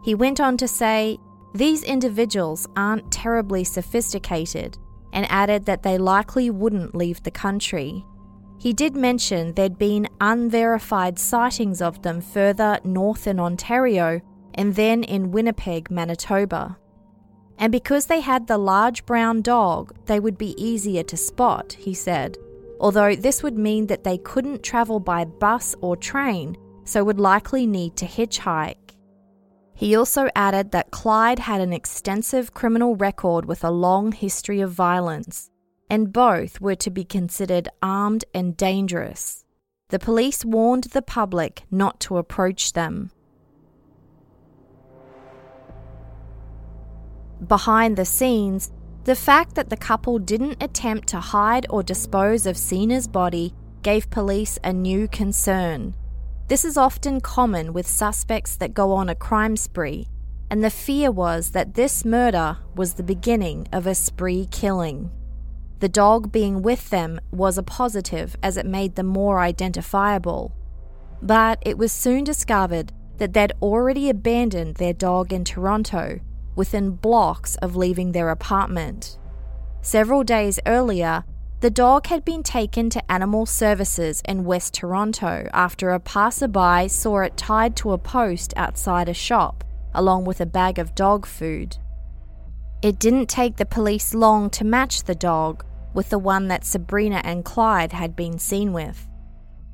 He 0.03 0.15
went 0.15 0.41
on 0.41 0.57
to 0.57 0.67
say, 0.67 1.19
These 1.55 1.83
individuals 1.83 2.67
aren't 2.77 3.13
terribly 3.13 3.65
sophisticated, 3.65 4.79
and 5.13 5.27
added 5.31 5.67
that 5.67 5.83
they 5.83 5.99
likely 5.99 6.49
wouldn't 6.51 6.95
leave 6.95 7.23
the 7.23 7.31
country. 7.31 8.07
He 8.61 8.75
did 8.75 8.95
mention 8.95 9.55
there'd 9.55 9.79
been 9.79 10.07
unverified 10.21 11.19
sightings 11.19 11.81
of 11.81 12.03
them 12.03 12.21
further 12.21 12.79
north 12.85 13.27
in 13.27 13.41
Ontario 13.41 14.21
and 14.53 14.75
then 14.75 15.03
in 15.03 15.31
Winnipeg, 15.31 15.91
Manitoba. 15.91 16.77
And 17.57 17.73
because 17.73 18.05
they 18.05 18.21
had 18.21 18.47
the 18.47 18.59
large 18.59 19.07
brown 19.07 19.41
dog, 19.41 19.95
they 20.05 20.21
would 20.21 20.37
be 20.37 20.63
easier 20.63 21.03
to 21.05 21.17
spot, 21.17 21.73
he 21.73 21.95
said, 21.95 22.37
although 22.79 23.17
this 23.17 23.43
would 23.43 23.57
mean 23.57 23.87
that 23.87 24.05
they 24.05 24.19
couldn't 24.19 24.63
travel 24.63 25.01
by 25.01 25.25
bus 25.25 25.75
or 25.81 25.97
train, 25.97 26.55
so 26.85 27.03
would 27.03 27.19
likely 27.19 27.67
need 27.67 27.97
to 27.97 28.05
hitchhike. 28.05 28.77
He 29.75 29.97
also 29.97 30.29
added 30.37 30.73
that 30.73 30.91
Clyde 30.91 31.39
had 31.39 31.63
an 31.63 31.73
extensive 31.73 32.53
criminal 32.53 32.95
record 32.97 33.47
with 33.47 33.65
a 33.65 33.71
long 33.71 34.13
history 34.13 34.61
of 34.61 34.71
violence, 34.71 35.51
and 35.91 36.13
both 36.13 36.61
were 36.61 36.77
to 36.77 36.91
be 36.91 37.05
considered 37.05 37.69
armed 37.83 38.25
and 38.33 38.57
dangerous. 38.57 39.45
The 39.89 39.99
police 39.99 40.45
warned 40.45 40.85
the 40.85 41.03
public 41.03 41.65
not 41.71 41.99
to 42.01 42.17
approach 42.17 42.73
them. 42.73 43.11
Behind 47.45 47.97
the 47.97 48.05
scenes, 48.05 48.71
the 49.05 49.17
fact 49.17 49.57
that 49.57 49.69
the 49.69 49.77
couple 49.77 50.19
didn't 50.19 50.63
attempt 50.63 51.09
to 51.09 51.19
hide 51.19 51.67
or 51.71 51.83
dispose 51.83 52.47
of 52.47 52.57
Sina's 52.57 53.09
body 53.09 53.53
gave 53.83 54.11
police 54.11 54.59
a 54.63 54.73
new 54.73 55.09
concern. 55.09 55.97
This 56.49 56.65
is 56.65 56.77
often 56.77 57.21
common 57.21 57.73
with 57.73 57.87
suspects 57.87 58.57
that 58.57 58.75
go 58.75 58.93
on 58.93 59.09
a 59.09 59.15
crime 59.15 59.57
spree, 59.57 60.07
and 60.51 60.63
the 60.63 60.71
fear 60.71 61.11
was 61.11 61.53
that 61.53 61.75
this 61.75 62.05
murder 62.05 62.59
was 62.77 62.95
the 62.95 63.03
beginning 63.03 63.67
of 63.73 63.87
a 63.87 63.95
spree 63.95 64.47
killing. 64.51 65.11
The 65.81 65.89
dog 65.89 66.31
being 66.31 66.61
with 66.61 66.91
them 66.91 67.21
was 67.33 67.57
a 67.57 67.63
positive 67.63 68.37
as 68.43 68.59
it 68.59 68.67
made 68.67 68.97
them 68.97 69.07
more 69.07 69.41
identifiable. 69.41 70.55
But 71.23 71.59
it 71.63 71.79
was 71.79 71.91
soon 71.91 72.23
discovered 72.23 72.93
that 73.17 73.33
they'd 73.33 73.53
already 73.63 74.11
abandoned 74.11 74.77
their 74.77 74.93
dog 74.93 75.33
in 75.33 75.43
Toronto 75.43 76.21
within 76.55 76.91
blocks 76.91 77.57
of 77.57 77.77
leaving 77.77 78.13
their 78.13 78.29
apartment. 78.29 79.19
Several 79.81 80.23
days 80.23 80.61
earlier, 80.67 81.25
the 81.61 81.71
dog 81.71 82.07
had 82.09 82.27
been 82.27 82.43
taken 82.43 82.91
to 82.91 83.13
animal 83.13 83.47
services 83.47 84.23
in 84.27 84.45
West 84.45 84.75
Toronto 84.75 85.49
after 85.53 85.91
a 85.91 86.01
passerby 86.01 86.89
saw 86.89 87.21
it 87.21 87.39
tied 87.39 87.77
to 87.77 87.93
a 87.93 87.99
post 87.99 88.53
outside 88.57 89.09
a 89.09 89.15
shop, 89.15 89.65
along 89.95 90.25
with 90.25 90.43
a 90.43 90.47
bag 90.47 90.79
of 90.79 90.95
dog 90.95 91.25
food. 91.25 91.79
It 92.83 92.99
didn't 92.99 93.29
take 93.29 93.57
the 93.57 93.67
police 93.67 94.15
long 94.15 94.49
to 94.51 94.65
match 94.65 95.05
the 95.05 95.15
dog 95.15 95.65
with 95.95 96.11
the 96.11 96.19
one 96.19 96.49
that 96.49 96.65
Sabrina 96.65 97.21
and 97.25 97.45
Clyde 97.45 97.93
had 97.93 98.15
been 98.17 98.39
seen 98.39 98.73
with. 98.73 99.09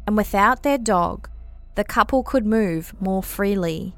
And 0.07 0.17
without 0.17 0.63
their 0.63 0.79
dog, 0.79 1.29
the 1.75 1.85
couple 1.85 2.23
could 2.23 2.47
move 2.47 2.95
more 3.01 3.23
freely. 3.23 3.95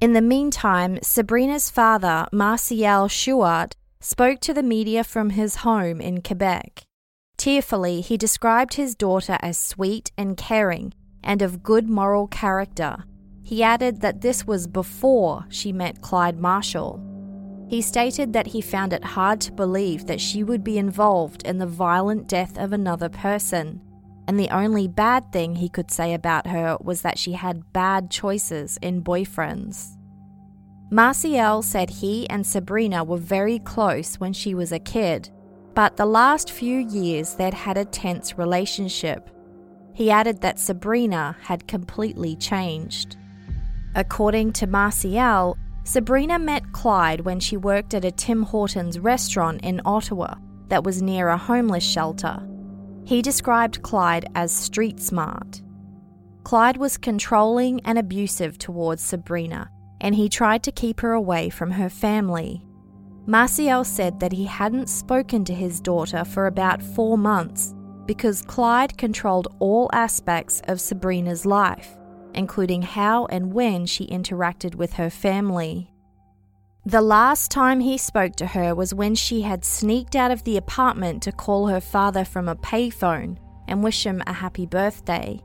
In 0.00 0.12
the 0.12 0.20
meantime, 0.20 0.98
Sabrina's 1.02 1.70
father, 1.70 2.26
Martial 2.32 3.08
Chouart, 3.08 3.72
spoke 4.00 4.40
to 4.40 4.52
the 4.52 4.62
media 4.62 5.02
from 5.02 5.30
his 5.30 5.56
home 5.56 6.00
in 6.00 6.20
Quebec. 6.20 6.82
Tearfully, 7.38 8.02
he 8.02 8.16
described 8.16 8.74
his 8.74 8.94
daughter 8.94 9.38
as 9.40 9.56
sweet 9.56 10.12
and 10.18 10.36
caring 10.36 10.92
and 11.22 11.40
of 11.40 11.62
good 11.62 11.88
moral 11.88 12.26
character. 12.26 13.04
He 13.42 13.62
added 13.62 14.02
that 14.02 14.20
this 14.20 14.46
was 14.46 14.66
before 14.66 15.46
she 15.48 15.72
met 15.72 16.02
Clyde 16.02 16.38
Marshall. 16.38 17.00
He 17.74 17.82
stated 17.82 18.34
that 18.34 18.46
he 18.46 18.60
found 18.60 18.92
it 18.92 19.02
hard 19.02 19.40
to 19.40 19.52
believe 19.52 20.06
that 20.06 20.20
she 20.20 20.44
would 20.44 20.62
be 20.62 20.78
involved 20.78 21.42
in 21.42 21.58
the 21.58 21.66
violent 21.66 22.28
death 22.28 22.56
of 22.56 22.72
another 22.72 23.08
person, 23.08 23.80
and 24.28 24.38
the 24.38 24.50
only 24.50 24.86
bad 24.86 25.32
thing 25.32 25.56
he 25.56 25.68
could 25.68 25.90
say 25.90 26.14
about 26.14 26.46
her 26.46 26.78
was 26.80 27.02
that 27.02 27.18
she 27.18 27.32
had 27.32 27.72
bad 27.72 28.12
choices 28.12 28.78
in 28.80 29.02
boyfriends. 29.02 29.96
Martial 30.92 31.62
said 31.62 31.90
he 31.90 32.30
and 32.30 32.46
Sabrina 32.46 33.02
were 33.02 33.16
very 33.18 33.58
close 33.58 34.20
when 34.20 34.32
she 34.32 34.54
was 34.54 34.70
a 34.70 34.78
kid, 34.78 35.30
but 35.74 35.96
the 35.96 36.06
last 36.06 36.52
few 36.52 36.78
years 36.78 37.34
they'd 37.34 37.54
had 37.54 37.76
a 37.76 37.84
tense 37.84 38.38
relationship. 38.38 39.30
He 39.94 40.12
added 40.12 40.42
that 40.42 40.60
Sabrina 40.60 41.36
had 41.40 41.66
completely 41.66 42.36
changed. 42.36 43.16
According 43.96 44.52
to 44.52 44.68
Martial, 44.68 45.56
Sabrina 45.84 46.38
met 46.38 46.72
Clyde 46.72 47.20
when 47.20 47.40
she 47.40 47.56
worked 47.56 47.94
at 47.94 48.04
a 48.04 48.10
Tim 48.10 48.42
Hortons 48.42 48.98
restaurant 48.98 49.62
in 49.62 49.80
Ottawa 49.84 50.34
that 50.68 50.82
was 50.82 51.02
near 51.02 51.28
a 51.28 51.36
homeless 51.36 51.84
shelter. 51.84 52.42
He 53.04 53.22
described 53.22 53.82
Clyde 53.82 54.26
as 54.34 54.50
street 54.50 54.98
smart. 54.98 55.62
Clyde 56.42 56.78
was 56.78 56.96
controlling 56.96 57.80
and 57.80 57.98
abusive 57.98 58.58
towards 58.58 59.02
Sabrina 59.02 59.70
and 60.04 60.14
he 60.14 60.28
tried 60.28 60.62
to 60.62 60.70
keep 60.70 61.00
her 61.00 61.12
away 61.12 61.48
from 61.48 61.70
her 61.70 61.88
family. 61.88 62.62
Martial 63.26 63.84
said 63.84 64.20
that 64.20 64.32
he 64.32 64.44
hadn't 64.44 64.90
spoken 64.90 65.46
to 65.46 65.54
his 65.54 65.80
daughter 65.80 66.26
for 66.26 66.46
about 66.46 66.82
four 66.82 67.16
months 67.16 67.74
because 68.04 68.42
Clyde 68.42 68.98
controlled 68.98 69.48
all 69.60 69.88
aspects 69.94 70.60
of 70.68 70.78
Sabrina's 70.78 71.46
life, 71.46 71.96
including 72.34 72.82
how 72.82 73.26
and 73.26 73.52
when 73.52 73.86
she 73.86 74.06
interacted 74.06 74.74
with 74.74 74.94
her 74.94 75.10
family. 75.10 75.90
The 76.86 77.00
last 77.00 77.50
time 77.50 77.80
he 77.80 77.96
spoke 77.96 78.36
to 78.36 78.46
her 78.46 78.74
was 78.74 78.92
when 78.92 79.14
she 79.14 79.40
had 79.40 79.64
sneaked 79.64 80.14
out 80.14 80.30
of 80.30 80.44
the 80.44 80.58
apartment 80.58 81.22
to 81.22 81.32
call 81.32 81.68
her 81.68 81.80
father 81.80 82.26
from 82.26 82.46
a 82.46 82.56
payphone 82.56 83.38
and 83.66 83.82
wish 83.82 84.04
him 84.04 84.22
a 84.26 84.34
happy 84.34 84.66
birthday. 84.66 85.40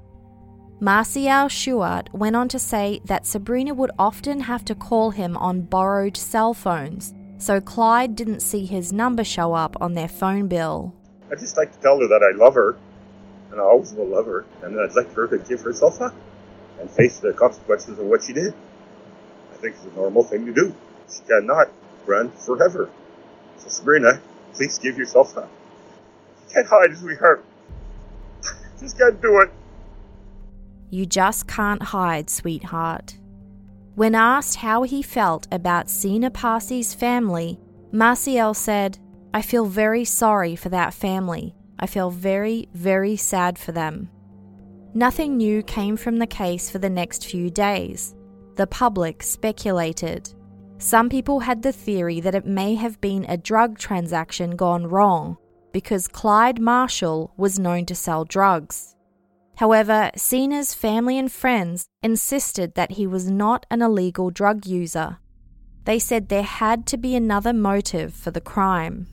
Martial 0.82 1.48
Chouart 1.48 2.14
went 2.14 2.36
on 2.36 2.50
to 2.50 2.60
say 2.60 3.00
that 3.06 3.26
Sabrina 3.26 3.74
would 3.74 3.92
often 3.98 4.42
have 4.42 4.66
to 4.66 4.76
call 4.76 5.12
him 5.12 5.38
on 5.38 5.62
borrowed 5.62 6.18
cell 6.18 6.54
phones, 6.54 7.14
so 7.38 7.62
Clyde 7.62 8.16
didn't 8.16 8.42
see 8.42 8.66
his 8.66 8.92
number 8.92 9.24
show 9.24 9.54
up 9.54 9.78
on 9.80 9.94
their 9.94 10.10
phone 10.10 10.48
bill. 10.48 10.94
I 11.32 11.36
just 11.36 11.56
like 11.56 11.72
to 11.72 11.80
tell 11.80 12.00
her 12.00 12.08
that 12.08 12.22
I 12.22 12.38
love 12.38 12.54
her, 12.56 12.78
and 13.52 13.62
I 13.62 13.64
always 13.64 13.94
will 13.94 14.08
love 14.08 14.26
her, 14.26 14.46
and 14.62 14.78
I'd 14.80 14.96
like 14.96 15.14
her 15.14 15.28
to 15.28 15.38
give 15.38 15.62
herself 15.62 16.02
up 16.02 16.14
and 16.80 16.90
face 16.90 17.20
the 17.20 17.34
consequences 17.34 18.00
of 18.00 18.06
what 18.06 18.24
she 18.24 18.34
did. 18.34 18.54
I 19.54 19.58
think 19.58 19.76
it's 19.76 19.86
a 19.86 19.96
normal 19.96 20.24
thing 20.24 20.46
to 20.46 20.54
do. 20.54 20.76
She 21.12 21.22
cannot 21.28 21.70
run 22.06 22.32
forever. 22.32 22.90
So 23.58 23.68
Sabrina, 23.68 24.22
please 24.54 24.78
give 24.80 24.98
yourself 24.98 25.38
up. 25.38 25.50
You 26.48 26.54
can't 26.54 26.68
hide, 26.68 26.98
sweetheart. 26.98 27.46
just 28.80 28.98
can't 28.98 29.22
do 29.22 29.42
it. 29.42 29.52
You 30.90 31.06
just 31.06 31.48
can't 31.48 31.84
hide, 31.84 32.30
sweetheart. 32.30 33.18
When 33.96 34.16
asked 34.16 34.58
how 34.58 34.84
he 34.84 35.02
felt 35.02 35.48
about 35.52 35.90
Sina 35.90 36.32
Parsi's 36.32 36.94
family, 36.94 37.60
Martial 37.92 38.54
said, 38.54 38.98
I 39.34 39.42
feel 39.42 39.66
very 39.66 40.06
sorry 40.06 40.56
for 40.56 40.70
that 40.70 40.94
family. 40.94 41.54
I 41.78 41.86
feel 41.86 42.10
very, 42.10 42.70
very 42.74 43.16
sad 43.16 43.60
for 43.60 43.72
them. 43.72 44.10
Nothing 44.94 45.38
new 45.38 45.62
came 45.62 45.96
from 45.96 46.18
the 46.18 46.28
case 46.28 46.70
for 46.70 46.80
the 46.80 46.90
next 46.90 47.28
few 47.28 47.52
days. 47.52 48.16
The 48.56 48.66
public 48.66 49.22
speculated. 49.22 50.34
Some 50.80 51.10
people 51.10 51.42
had 51.42 51.62
the 51.62 51.72
theory 51.72 52.20
that 52.22 52.34
it 52.34 52.46
may 52.46 52.74
have 52.76 53.00
been 53.00 53.26
a 53.26 53.38
drug 53.38 53.78
transaction 53.78 54.56
gone 54.56 54.88
wrong 54.88 55.38
because 55.72 56.08
Clyde 56.08 56.60
Marshall 56.60 57.34
was 57.38 57.60
known 57.60 57.86
to 57.86 57.96
sell 57.96 58.26
drugs. 58.26 58.96
However, 59.58 60.10
Sina's 60.16 60.74
family 60.74 61.20
and 61.20 61.32
friends 61.32 61.86
insisted 62.02 62.74
that 62.74 62.94
he 62.94 63.06
was 63.06 63.30
not 63.30 63.66
an 63.70 63.82
illegal 63.82 64.32
drug 64.32 64.66
user. 64.66 65.20
They 65.84 66.00
said 66.00 66.30
there 66.30 66.44
had 66.44 66.88
to 66.88 66.98
be 66.98 67.16
another 67.16 67.54
motive 67.54 68.14
for 68.14 68.32
the 68.32 68.42
crime. 68.42 69.08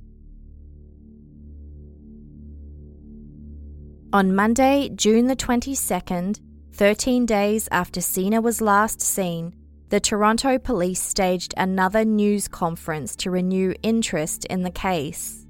On 4.13 4.37
Monday, 4.37 4.89
June 4.95 5.27
the 5.27 5.35
22nd, 5.35 6.41
13 6.75 7.27
days 7.27 7.69
after 7.73 8.01
Sina 8.01 8.41
was 8.41 8.61
last 8.61 9.01
seen, 9.01 9.53
the 9.89 9.99
Toronto 9.99 10.59
police 10.59 11.03
staged 11.03 11.53
another 11.57 12.05
news 12.05 12.47
conference 12.47 13.17
to 13.17 13.33
renew 13.33 13.75
interest 13.83 14.45
in 14.45 14.63
the 14.63 14.71
case. 14.71 15.45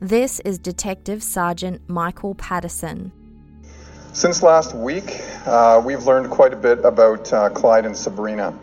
This 0.00 0.40
is 0.40 0.58
Detective 0.58 1.22
Sergeant 1.22 1.88
Michael 1.88 2.34
Patterson. 2.34 3.12
Since 4.12 4.42
last 4.42 4.74
week, 4.74 5.20
uh, 5.46 5.80
we've 5.84 6.04
learned 6.04 6.30
quite 6.30 6.52
a 6.52 6.56
bit 6.56 6.84
about 6.84 7.32
uh, 7.32 7.48
Clyde 7.50 7.86
and 7.86 7.96
Sabrina. 7.96 8.58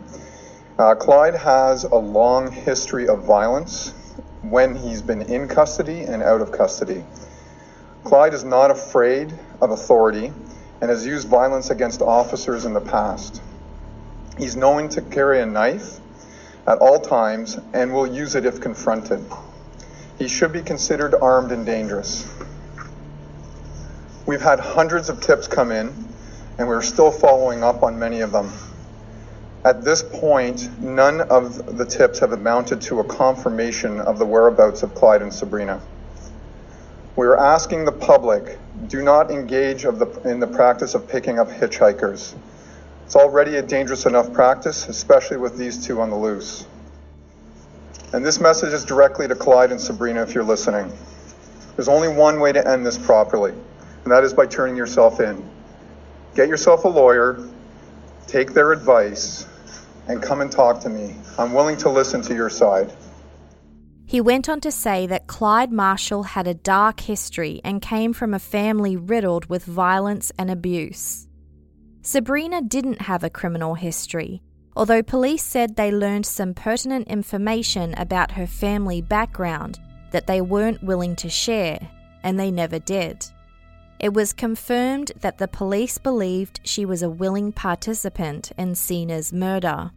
Uh, 0.78 0.94
Clyde 0.94 1.36
has 1.36 1.84
a 1.84 1.96
long 1.96 2.52
history 2.52 3.08
of 3.08 3.24
violence 3.24 3.94
when 4.42 4.76
he's 4.76 5.00
been 5.00 5.22
in 5.22 5.48
custody 5.48 6.02
and 6.02 6.22
out 6.22 6.42
of 6.42 6.52
custody. 6.52 7.02
Clyde 8.04 8.34
is 8.34 8.44
not 8.44 8.70
afraid 8.70 9.32
of 9.60 9.70
authority 9.70 10.32
and 10.80 10.90
has 10.90 11.06
used 11.06 11.28
violence 11.28 11.70
against 11.70 12.02
officers 12.02 12.64
in 12.64 12.72
the 12.72 12.80
past. 12.80 13.40
He's 14.36 14.56
known 14.56 14.88
to 14.90 15.02
carry 15.02 15.40
a 15.40 15.46
knife 15.46 16.00
at 16.66 16.78
all 16.78 17.00
times 17.00 17.58
and 17.72 17.92
will 17.92 18.06
use 18.06 18.34
it 18.34 18.44
if 18.44 18.60
confronted. 18.60 19.24
He 20.18 20.28
should 20.28 20.52
be 20.52 20.62
considered 20.62 21.14
armed 21.14 21.52
and 21.52 21.64
dangerous. 21.64 22.28
We've 24.26 24.42
had 24.42 24.60
hundreds 24.60 25.08
of 25.08 25.20
tips 25.20 25.48
come 25.48 25.72
in, 25.72 25.92
and 26.58 26.68
we're 26.68 26.82
still 26.82 27.10
following 27.10 27.62
up 27.62 27.82
on 27.82 27.98
many 27.98 28.20
of 28.20 28.32
them. 28.32 28.52
At 29.64 29.84
this 29.84 30.02
point, 30.02 30.80
none 30.80 31.20
of 31.20 31.76
the 31.78 31.84
tips 31.84 32.18
have 32.18 32.32
amounted 32.32 32.80
to 32.82 33.00
a 33.00 33.04
confirmation 33.04 34.00
of 34.00 34.18
the 34.18 34.26
whereabouts 34.26 34.82
of 34.82 34.94
Clyde 34.94 35.22
and 35.22 35.32
Sabrina. 35.32 35.80
We 37.16 37.26
are 37.26 37.38
asking 37.38 37.84
the 37.84 37.92
public 37.92 38.58
do 38.88 39.02
not 39.02 39.30
engage 39.30 39.82
the, 39.82 40.20
in 40.24 40.40
the 40.40 40.46
practice 40.46 40.94
of 40.94 41.08
picking 41.08 41.38
up 41.38 41.48
hitchhikers. 41.48 42.34
It's 43.04 43.16
already 43.16 43.56
a 43.56 43.62
dangerous 43.62 44.06
enough 44.06 44.32
practice, 44.32 44.88
especially 44.88 45.36
with 45.36 45.56
these 45.56 45.84
two 45.86 46.00
on 46.00 46.10
the 46.10 46.16
loose. 46.16 46.66
And 48.12 48.24
this 48.24 48.40
message 48.40 48.72
is 48.72 48.84
directly 48.84 49.28
to 49.28 49.34
Clyde 49.34 49.70
and 49.70 49.80
Sabrina 49.80 50.22
if 50.22 50.34
you're 50.34 50.44
listening. 50.44 50.90
There's 51.76 51.88
only 51.88 52.08
one 52.08 52.40
way 52.40 52.52
to 52.52 52.66
end 52.66 52.84
this 52.84 52.98
properly 52.98 53.54
and 54.04 54.12
that 54.12 54.24
is 54.24 54.34
by 54.34 54.46
turning 54.46 54.76
yourself 54.76 55.20
in. 55.20 55.48
Get 56.34 56.48
yourself 56.48 56.84
a 56.84 56.88
lawyer, 56.88 57.48
take 58.26 58.52
their 58.52 58.72
advice, 58.72 59.46
and 60.08 60.22
come 60.22 60.40
and 60.40 60.50
talk 60.50 60.80
to 60.80 60.88
me. 60.88 61.14
I'm 61.38 61.52
willing 61.52 61.76
to 61.78 61.88
listen 61.88 62.22
to 62.22 62.34
your 62.34 62.50
side. 62.50 62.92
He 64.12 64.20
went 64.20 64.46
on 64.46 64.60
to 64.60 64.70
say 64.70 65.06
that 65.06 65.26
Clyde 65.26 65.72
Marshall 65.72 66.22
had 66.22 66.46
a 66.46 66.52
dark 66.52 67.00
history 67.00 67.62
and 67.64 67.80
came 67.80 68.12
from 68.12 68.34
a 68.34 68.38
family 68.38 68.94
riddled 68.94 69.46
with 69.46 69.64
violence 69.64 70.30
and 70.38 70.50
abuse. 70.50 71.26
Sabrina 72.02 72.60
didn't 72.60 73.00
have 73.00 73.24
a 73.24 73.30
criminal 73.30 73.72
history, 73.72 74.42
although 74.76 75.02
police 75.02 75.42
said 75.42 75.76
they 75.76 75.90
learned 75.90 76.26
some 76.26 76.52
pertinent 76.52 77.08
information 77.08 77.94
about 77.94 78.32
her 78.32 78.46
family 78.46 79.00
background 79.00 79.80
that 80.10 80.26
they 80.26 80.42
weren't 80.42 80.82
willing 80.82 81.16
to 81.16 81.30
share, 81.30 81.78
and 82.22 82.38
they 82.38 82.50
never 82.50 82.78
did. 82.78 83.24
It 83.98 84.12
was 84.12 84.34
confirmed 84.34 85.12
that 85.22 85.38
the 85.38 85.48
police 85.48 85.96
believed 85.96 86.60
she 86.64 86.84
was 86.84 87.02
a 87.02 87.08
willing 87.08 87.50
participant 87.50 88.52
in 88.58 88.74
Sina's 88.74 89.32
murder. 89.32 89.90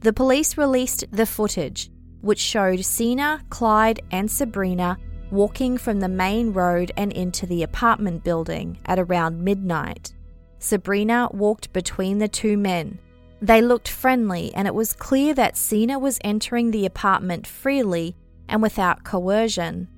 The 0.00 0.12
police 0.12 0.58
released 0.58 1.06
the 1.10 1.24
footage, 1.24 1.88
which 2.20 2.38
showed 2.38 2.84
Sina, 2.84 3.42
Clyde, 3.50 4.00
and 4.10 4.30
Sabrina 4.30 4.98
walking 5.30 5.76
from 5.76 6.00
the 6.00 6.08
main 6.08 6.52
road 6.52 6.92
and 6.96 7.12
into 7.12 7.46
the 7.46 7.62
apartment 7.62 8.24
building 8.24 8.78
at 8.86 8.98
around 8.98 9.42
midnight. 9.42 10.14
Sabrina 10.58 11.28
walked 11.32 11.72
between 11.72 12.18
the 12.18 12.28
two 12.28 12.56
men. 12.56 12.98
They 13.42 13.60
looked 13.60 13.88
friendly, 13.88 14.54
and 14.54 14.66
it 14.66 14.74
was 14.74 14.92
clear 14.92 15.34
that 15.34 15.56
Sina 15.56 15.98
was 15.98 16.18
entering 16.24 16.70
the 16.70 16.86
apartment 16.86 17.46
freely 17.46 18.16
and 18.48 18.62
without 18.62 19.04
coercion. 19.04 19.88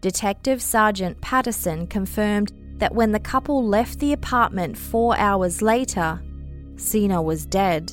Detective 0.00 0.62
Sergeant 0.62 1.20
Patterson 1.20 1.86
confirmed 1.86 2.52
that 2.78 2.94
when 2.94 3.12
the 3.12 3.20
couple 3.20 3.64
left 3.64 3.98
the 3.98 4.12
apartment 4.12 4.76
four 4.76 5.16
hours 5.18 5.60
later, 5.60 6.20
Sina 6.76 7.20
was 7.20 7.44
dead. 7.44 7.92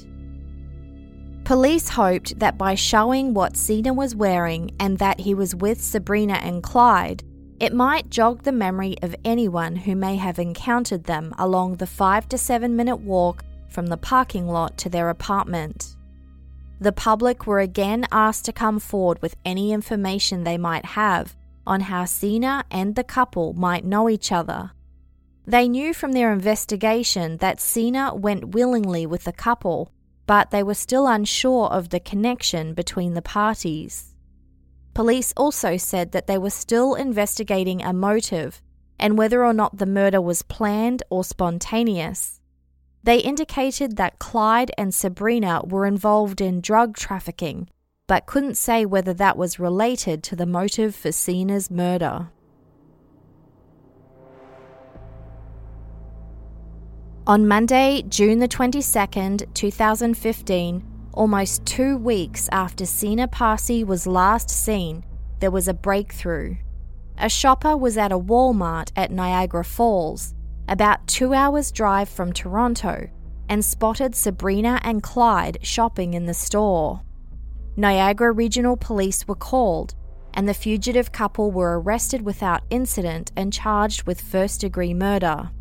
Police 1.47 1.87
hoped 1.87 2.39
that 2.39 2.57
by 2.57 2.75
showing 2.75 3.33
what 3.33 3.55
Sina 3.55 3.93
was 3.93 4.13
wearing 4.13 4.75
and 4.81 4.97
that 4.97 5.21
he 5.21 5.33
was 5.33 5.55
with 5.55 5.81
Sabrina 5.81 6.33
and 6.33 6.61
Clyde, 6.61 7.23
it 7.61 7.73
might 7.73 8.09
jog 8.09 8.43
the 8.43 8.51
memory 8.51 8.97
of 9.01 9.15
anyone 9.23 9.77
who 9.77 9.95
may 9.95 10.17
have 10.17 10.39
encountered 10.39 11.05
them 11.05 11.33
along 11.37 11.75
the 11.77 11.87
five 11.87 12.27
to 12.27 12.37
seven 12.37 12.75
minute 12.75 12.97
walk 12.97 13.45
from 13.69 13.87
the 13.87 13.95
parking 13.95 14.49
lot 14.49 14.77
to 14.79 14.89
their 14.89 15.07
apartment. 15.07 15.95
The 16.81 16.91
public 16.91 17.47
were 17.47 17.61
again 17.61 18.05
asked 18.11 18.43
to 18.43 18.51
come 18.51 18.77
forward 18.77 19.21
with 19.21 19.37
any 19.45 19.71
information 19.71 20.43
they 20.43 20.57
might 20.57 20.83
have 20.83 21.33
on 21.65 21.79
how 21.79 22.03
Sina 22.03 22.65
and 22.69 22.95
the 22.95 23.05
couple 23.05 23.53
might 23.53 23.85
know 23.85 24.09
each 24.09 24.33
other. 24.33 24.71
They 25.45 25.69
knew 25.69 25.93
from 25.93 26.11
their 26.11 26.33
investigation 26.33 27.37
that 27.37 27.61
Sina 27.61 28.13
went 28.13 28.49
willingly 28.49 29.05
with 29.05 29.23
the 29.23 29.31
couple, 29.31 29.93
but 30.27 30.51
they 30.51 30.61
were 30.61 30.75
still 30.75 31.07
unsure 31.07 31.67
of 31.67 31.89
the 31.89 31.99
connection 31.99 32.73
between 32.75 33.15
the 33.15 33.21
parties. 33.21 34.13
Police 34.93 35.33
also 35.35 35.77
said 35.77 36.11
that 36.11 36.27
they 36.27 36.37
were 36.37 36.49
still 36.49 36.93
investigating 36.93 37.81
a 37.81 37.93
motive 37.93 38.61
and 38.99 39.17
whether 39.17 39.45
or 39.45 39.53
not 39.53 39.77
the 39.77 39.85
murder 39.85 40.19
was 40.19 40.41
planned 40.41 41.03
or 41.09 41.23
spontaneous. 41.23 42.41
They 43.03 43.19
indicated 43.19 43.95
that 43.95 44.19
Clyde 44.19 44.71
and 44.77 44.93
Sabrina 44.93 45.61
were 45.63 45.85
involved 45.85 46.41
in 46.41 46.61
drug 46.61 46.97
trafficking, 46.97 47.69
but 48.07 48.25
couldn't 48.25 48.57
say 48.57 48.85
whether 48.85 49.13
that 49.13 49.37
was 49.37 49.59
related 49.59 50.23
to 50.23 50.35
the 50.35 50.45
motive 50.45 50.95
for 50.95 51.11
Sina's 51.11 51.71
murder. 51.71 52.29
On 57.27 57.45
Monday, 57.45 58.05
June 58.07 58.39
the 58.39 58.47
22nd, 58.47 59.53
2015, 59.53 61.09
almost 61.13 61.65
two 61.65 61.97
weeks 61.97 62.47
after 62.53 62.85
Sina 62.85 63.27
Parsi 63.27 63.83
was 63.83 64.07
last 64.07 64.49
seen, 64.49 65.03
there 65.41 65.51
was 65.51 65.67
a 65.67 65.73
breakthrough. 65.73 66.55
A 67.17 67.27
shopper 67.27 67.75
was 67.75 67.97
at 67.97 68.13
a 68.13 68.17
Walmart 68.17 68.93
at 68.95 69.11
Niagara 69.11 69.65
Falls, 69.65 70.35
about 70.69 71.05
two 71.05 71.33
hours' 71.33 71.69
drive 71.73 72.07
from 72.07 72.31
Toronto, 72.31 73.09
and 73.49 73.65
spotted 73.65 74.15
Sabrina 74.15 74.79
and 74.83 75.03
Clyde 75.03 75.57
shopping 75.61 76.13
in 76.13 76.27
the 76.27 76.33
store. 76.33 77.01
Niagara 77.75 78.31
Regional 78.31 78.77
Police 78.77 79.27
were 79.27 79.35
called, 79.35 79.95
and 80.33 80.47
the 80.47 80.53
fugitive 80.53 81.11
couple 81.11 81.51
were 81.51 81.77
arrested 81.77 82.21
without 82.21 82.63
incident 82.69 83.33
and 83.35 83.51
charged 83.51 84.03
with 84.03 84.21
first 84.21 84.61
degree 84.61 84.93
murder. 84.93 85.51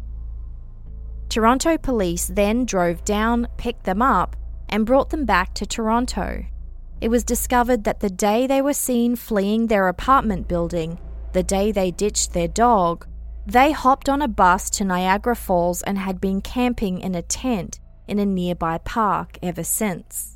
Toronto 1.29 1.77
police 1.77 2.27
then 2.27 2.65
drove 2.65 3.05
down, 3.05 3.49
picked 3.57 3.85
them 3.85 4.01
up, 4.01 4.37
and 4.69 4.87
brought 4.87 5.11
them 5.11 5.25
back 5.25 5.55
to 5.55 5.67
Toronto. 5.67 6.45
It 7.01 7.09
was 7.09 7.25
discovered 7.25 7.85
that 7.85 8.01
the 8.01 8.11
day 8.11 8.47
they 8.47 8.63
were 8.63 8.73
seen 8.73 9.17
fleeing 9.17 9.67
their 9.67 9.89
apartment 9.89 10.49
building, 10.49 10.99
the 11.33 11.43
day 11.43 11.73
they 11.73 11.91
ditched 11.91 12.33
their 12.33 12.49
dog, 12.49 13.07
they 13.47 13.71
hopped 13.71 14.09
on 14.09 14.23
a 14.23 14.29
bus 14.29 14.69
to 14.71 14.85
Niagara 14.85 15.37
Falls 15.37 15.83
and 15.83 15.99
had 15.99 16.21
been 16.21 16.41
camping 16.41 16.99
in 16.99 17.15
a 17.15 17.23
tent 17.23 17.79
in 18.09 18.19
a 18.19 18.27
nearby 18.27 18.79
park 18.79 19.39
ever 19.43 19.63
since. 19.63 20.36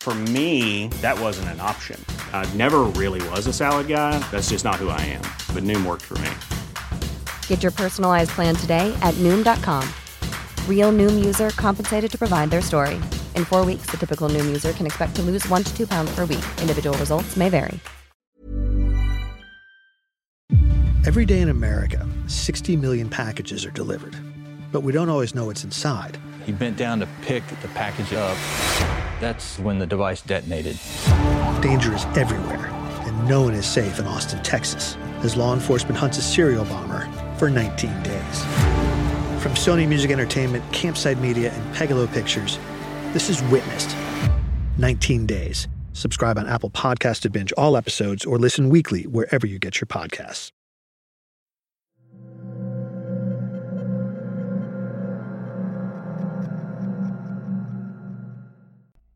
For 0.00 0.14
me, 0.14 0.88
that 1.02 1.20
wasn't 1.20 1.48
an 1.50 1.60
option. 1.60 2.02
I 2.32 2.50
never 2.54 2.84
really 2.96 3.20
was 3.28 3.46
a 3.46 3.52
salad 3.52 3.88
guy. 3.88 4.18
That's 4.30 4.48
just 4.48 4.64
not 4.64 4.76
who 4.76 4.88
I 4.88 5.00
am. 5.02 5.22
But 5.52 5.64
Noom 5.64 5.84
worked 5.84 6.04
for 6.04 6.16
me. 6.18 6.30
Get 7.46 7.62
your 7.62 7.72
personalized 7.72 8.30
plan 8.30 8.54
today 8.54 8.96
at 9.02 9.12
Noom.com. 9.16 9.86
Real 10.66 10.92
Noom 10.92 11.22
user 11.22 11.50
compensated 11.50 12.10
to 12.10 12.16
provide 12.16 12.48
their 12.48 12.62
story. 12.62 12.94
In 13.34 13.44
four 13.44 13.66
weeks, 13.66 13.90
the 13.90 13.98
typical 13.98 14.30
Noom 14.30 14.46
user 14.46 14.72
can 14.72 14.86
expect 14.86 15.14
to 15.16 15.22
lose 15.22 15.46
one 15.50 15.62
to 15.62 15.76
two 15.76 15.86
pounds 15.86 16.10
per 16.14 16.24
week. 16.24 16.44
Individual 16.62 16.96
results 16.96 17.36
may 17.36 17.50
vary. 17.50 17.78
Every 21.06 21.24
day 21.24 21.40
in 21.40 21.48
America, 21.48 22.06
60 22.26 22.76
million 22.76 23.08
packages 23.08 23.64
are 23.64 23.70
delivered. 23.70 24.14
But 24.72 24.82
we 24.82 24.92
don't 24.92 25.08
always 25.08 25.34
know 25.34 25.46
what's 25.46 25.64
inside. 25.64 26.18
He 26.48 26.54
bent 26.54 26.78
down 26.78 26.98
to 27.00 27.08
pick 27.20 27.46
the 27.60 27.68
package 27.68 28.14
up. 28.14 28.34
That's 29.20 29.58
when 29.58 29.78
the 29.78 29.86
device 29.86 30.22
detonated. 30.22 30.78
Danger 31.60 31.94
is 31.94 32.06
everywhere, 32.16 32.68
and 33.04 33.28
no 33.28 33.42
one 33.42 33.52
is 33.52 33.66
safe 33.66 33.98
in 33.98 34.06
Austin, 34.06 34.42
Texas, 34.42 34.96
as 35.18 35.36
law 35.36 35.52
enforcement 35.52 35.98
hunts 35.98 36.16
a 36.16 36.22
serial 36.22 36.64
bomber 36.64 37.06
for 37.36 37.50
19 37.50 37.90
days. 38.02 38.42
From 39.42 39.52
Sony 39.52 39.86
Music 39.86 40.10
Entertainment, 40.10 40.64
Campside 40.72 41.20
Media, 41.20 41.52
and 41.52 41.76
Pegalo 41.76 42.10
Pictures, 42.10 42.58
this 43.12 43.28
is 43.28 43.42
Witnessed 43.50 43.94
19 44.78 45.26
Days. 45.26 45.68
Subscribe 45.92 46.38
on 46.38 46.48
Apple 46.48 46.70
Podcast 46.70 47.20
to 47.20 47.30
binge 47.30 47.52
all 47.58 47.76
episodes 47.76 48.24
or 48.24 48.38
listen 48.38 48.70
weekly 48.70 49.02
wherever 49.02 49.46
you 49.46 49.58
get 49.58 49.82
your 49.82 49.86
podcasts. 49.86 50.50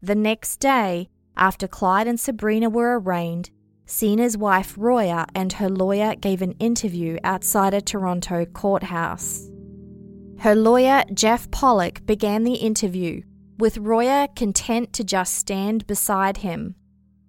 The 0.04 0.16
next 0.16 0.56
day, 0.56 1.10
after 1.36 1.68
Clyde 1.68 2.08
and 2.08 2.18
Sabrina 2.18 2.68
were 2.68 2.98
arraigned, 2.98 3.50
Sina's 3.86 4.36
wife 4.36 4.74
Roya 4.76 5.26
and 5.32 5.52
her 5.52 5.68
lawyer 5.68 6.16
gave 6.16 6.42
an 6.42 6.56
interview 6.58 7.18
outside 7.22 7.72
a 7.72 7.80
Toronto 7.80 8.44
courthouse. 8.46 9.48
Her 10.40 10.56
lawyer, 10.56 11.04
Jeff 11.14 11.48
Pollock, 11.52 12.04
began 12.04 12.42
the 12.42 12.54
interview, 12.54 13.22
with 13.58 13.78
Roya 13.78 14.26
content 14.34 14.92
to 14.94 15.04
just 15.04 15.34
stand 15.34 15.86
beside 15.86 16.38
him. 16.38 16.74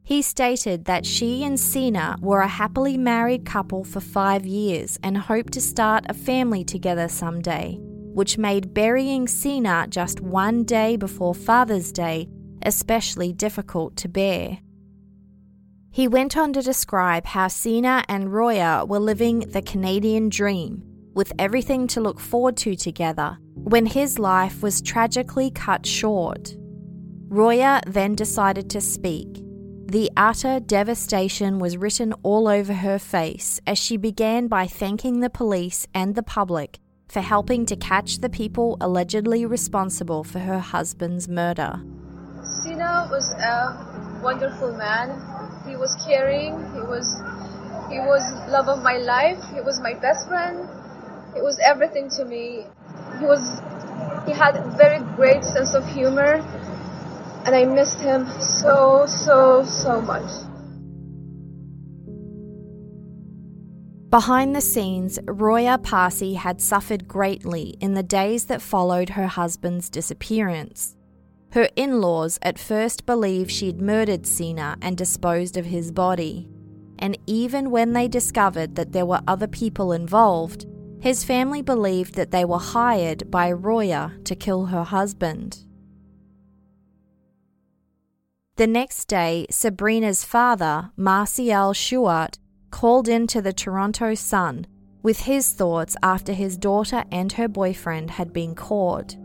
He 0.01 0.23
stated 0.23 0.85
that 0.85 1.05
she 1.05 1.43
and 1.43 1.59
Sina 1.59 2.17
were 2.21 2.41
a 2.41 2.47
happily 2.47 2.97
married 2.97 3.45
couple 3.45 3.83
for 3.83 3.99
five 3.99 4.47
years 4.47 4.97
and 5.03 5.15
hoped 5.15 5.53
to 5.53 5.61
start 5.61 6.05
a 6.09 6.15
family 6.15 6.63
together 6.63 7.07
someday, 7.07 7.77
which 7.79 8.39
made 8.39 8.73
burying 8.73 9.27
Sina 9.27 9.85
just 9.89 10.21
one 10.21 10.63
day 10.63 10.97
before 10.97 11.35
Father's 11.35 11.91
Day 11.91 12.29
especially 12.65 13.33
difficult 13.33 13.95
to 13.97 14.07
bear. 14.09 14.59
He 15.91 16.07
went 16.07 16.35
on 16.35 16.53
to 16.53 16.61
describe 16.61 17.25
how 17.25 17.47
Sina 17.49 18.03
and 18.09 18.33
Roya 18.33 18.83
were 18.85 18.99
living 18.99 19.41
the 19.41 19.61
Canadian 19.61 20.29
dream, 20.29 20.81
with 21.13 21.31
everything 21.37 21.85
to 21.87 22.01
look 22.01 22.19
forward 22.19 22.57
to 22.57 22.75
together, 22.75 23.37
when 23.53 23.85
his 23.85 24.17
life 24.17 24.63
was 24.63 24.81
tragically 24.81 25.51
cut 25.51 25.85
short. 25.85 26.55
Roya 27.27 27.81
then 27.85 28.15
decided 28.15 28.69
to 28.71 28.81
speak. 28.81 29.27
The 29.85 30.09
utter 30.17 30.59
devastation 30.59 31.59
was 31.59 31.77
written 31.77 32.13
all 32.23 32.47
over 32.47 32.73
her 32.73 32.97
face 32.97 33.61
as 33.67 33.77
she 33.77 33.97
began 33.97 34.47
by 34.47 34.65
thanking 34.65 35.19
the 35.19 35.29
police 35.29 35.85
and 35.93 36.15
the 36.15 36.23
public 36.23 36.79
for 37.07 37.21
helping 37.21 37.67
to 37.67 37.75
catch 37.75 38.17
the 38.17 38.29
people 38.29 38.77
allegedly 38.81 39.45
responsible 39.45 40.23
for 40.23 40.39
her 40.39 40.57
husband's 40.57 41.27
murder. 41.27 41.79
Sina 42.73 43.07
was 43.11 43.31
a 43.33 44.19
wonderful 44.23 44.73
man. 44.73 45.21
He 45.67 45.75
was 45.75 45.93
caring. 46.07 46.53
He 46.73 46.81
was 46.81 47.21
he 47.87 47.99
was 47.99 48.23
love 48.49 48.67
of 48.67 48.81
my 48.81 48.97
life. 48.97 49.37
He 49.53 49.61
was 49.61 49.79
my 49.79 49.93
best 49.93 50.27
friend. 50.27 50.67
He 51.35 51.41
was 51.41 51.59
everything 51.59 52.09
to 52.17 52.25
me. 52.25 52.65
He 53.19 53.25
was 53.25 53.61
he 54.25 54.31
had 54.31 54.55
a 54.55 54.63
very 54.75 54.97
great 55.15 55.43
sense 55.43 55.75
of 55.75 55.85
humor 55.85 56.41
and 57.45 57.55
I 57.55 57.63
missed 57.65 58.01
him 58.01 58.25
so 58.39 59.05
so 59.05 59.63
so 59.65 60.01
much. 60.01 60.31
Behind 64.09 64.55
the 64.55 64.61
scenes, 64.61 65.19
Roya 65.25 65.77
Parsi 65.77 66.33
had 66.33 66.59
suffered 66.59 67.07
greatly 67.07 67.77
in 67.79 67.93
the 67.93 68.03
days 68.03 68.45
that 68.45 68.63
followed 68.63 69.09
her 69.09 69.27
husband's 69.27 69.91
disappearance. 69.91 70.95
Her 71.53 71.69
in 71.75 72.01
laws 72.01 72.39
at 72.41 72.57
first 72.57 73.05
believed 73.05 73.51
she'd 73.51 73.79
murdered 73.79 74.25
Sina 74.25 74.75
and 74.81 74.97
disposed 74.97 75.55
of 75.55 75.65
his 75.65 75.91
body. 75.91 76.49
And 76.97 77.15
even 77.27 77.69
when 77.69 77.93
they 77.93 78.07
discovered 78.07 78.73
that 78.73 78.91
there 78.91 79.05
were 79.05 79.21
other 79.27 79.45
people 79.45 79.91
involved, 79.91 80.65
his 80.99 81.23
family 81.23 81.61
believed 81.61 82.15
that 82.15 82.31
they 82.31 82.43
were 82.43 82.57
hired 82.57 83.29
by 83.29 83.51
Roya 83.51 84.13
to 84.23 84.35
kill 84.35 84.65
her 84.65 84.83
husband. 84.83 85.59
The 88.55 88.65
next 88.65 89.05
day, 89.05 89.45
Sabrina's 89.51 90.23
father, 90.23 90.89
Martial 90.97 91.73
Chouart, 91.73 92.39
called 92.71 93.07
into 93.07 93.43
the 93.43 93.53
Toronto 93.53 94.15
Sun 94.15 94.65
with 95.03 95.19
his 95.19 95.51
thoughts 95.51 95.95
after 96.01 96.33
his 96.33 96.57
daughter 96.57 97.03
and 97.11 97.33
her 97.33 97.47
boyfriend 97.47 98.09
had 98.09 98.33
been 98.33 98.55
caught. 98.55 99.15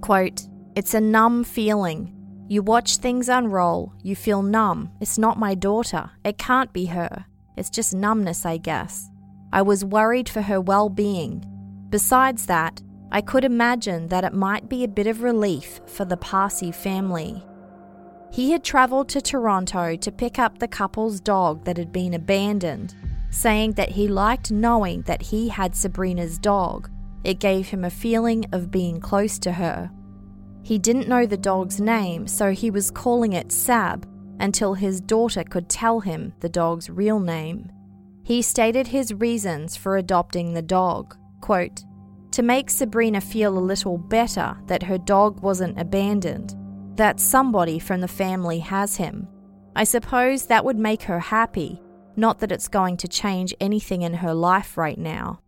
Quote, 0.00 0.47
It's 0.78 0.94
a 0.94 1.00
numb 1.00 1.42
feeling. 1.42 2.14
You 2.46 2.62
watch 2.62 2.98
things 2.98 3.28
unroll, 3.28 3.94
you 4.04 4.14
feel 4.14 4.42
numb. 4.42 4.92
It's 5.00 5.18
not 5.18 5.36
my 5.36 5.56
daughter. 5.56 6.12
It 6.24 6.38
can't 6.38 6.72
be 6.72 6.86
her. 6.86 7.26
It's 7.56 7.68
just 7.68 7.92
numbness, 7.92 8.46
I 8.46 8.58
guess. 8.58 9.10
I 9.52 9.60
was 9.62 9.84
worried 9.84 10.28
for 10.28 10.42
her 10.42 10.60
well 10.60 10.88
being. 10.88 11.44
Besides 11.90 12.46
that, 12.46 12.80
I 13.10 13.22
could 13.22 13.42
imagine 13.42 14.06
that 14.10 14.22
it 14.22 14.32
might 14.32 14.68
be 14.68 14.84
a 14.84 14.94
bit 14.98 15.08
of 15.08 15.24
relief 15.24 15.80
for 15.86 16.04
the 16.04 16.16
Parsi 16.16 16.70
family. 16.70 17.44
He 18.30 18.52
had 18.52 18.62
travelled 18.62 19.08
to 19.08 19.20
Toronto 19.20 19.96
to 19.96 20.12
pick 20.12 20.38
up 20.38 20.60
the 20.60 20.68
couple's 20.68 21.18
dog 21.18 21.64
that 21.64 21.76
had 21.76 21.90
been 21.90 22.14
abandoned, 22.14 22.94
saying 23.30 23.72
that 23.72 23.88
he 23.88 24.06
liked 24.06 24.52
knowing 24.52 25.02
that 25.02 25.22
he 25.22 25.48
had 25.48 25.74
Sabrina's 25.74 26.38
dog. 26.38 26.88
It 27.24 27.40
gave 27.40 27.70
him 27.70 27.84
a 27.84 27.90
feeling 27.90 28.46
of 28.52 28.70
being 28.70 29.00
close 29.00 29.40
to 29.40 29.50
her. 29.54 29.90
He 30.68 30.76
didn't 30.76 31.08
know 31.08 31.24
the 31.24 31.38
dog's 31.38 31.80
name, 31.80 32.26
so 32.26 32.52
he 32.52 32.70
was 32.70 32.90
calling 32.90 33.32
it 33.32 33.50
Sab 33.50 34.06
until 34.38 34.74
his 34.74 35.00
daughter 35.00 35.42
could 35.42 35.70
tell 35.70 36.00
him 36.00 36.34
the 36.40 36.48
dog's 36.50 36.90
real 36.90 37.20
name. 37.20 37.72
He 38.22 38.42
stated 38.42 38.86
his 38.86 39.14
reasons 39.14 39.78
for 39.78 39.96
adopting 39.96 40.52
the 40.52 40.60
dog 40.60 41.16
quote, 41.40 41.84
to 42.32 42.42
make 42.42 42.68
Sabrina 42.68 43.22
feel 43.22 43.56
a 43.56 43.60
little 43.72 43.96
better 43.96 44.58
that 44.66 44.82
her 44.82 44.98
dog 44.98 45.40
wasn't 45.40 45.80
abandoned, 45.80 46.54
that 46.96 47.18
somebody 47.18 47.78
from 47.78 48.02
the 48.02 48.06
family 48.06 48.58
has 48.58 48.96
him. 48.96 49.26
I 49.74 49.84
suppose 49.84 50.44
that 50.48 50.66
would 50.66 50.78
make 50.78 51.00
her 51.04 51.20
happy, 51.20 51.80
not 52.14 52.40
that 52.40 52.52
it's 52.52 52.68
going 52.68 52.98
to 52.98 53.08
change 53.08 53.54
anything 53.58 54.02
in 54.02 54.12
her 54.12 54.34
life 54.34 54.76
right 54.76 54.98
now. 54.98 55.40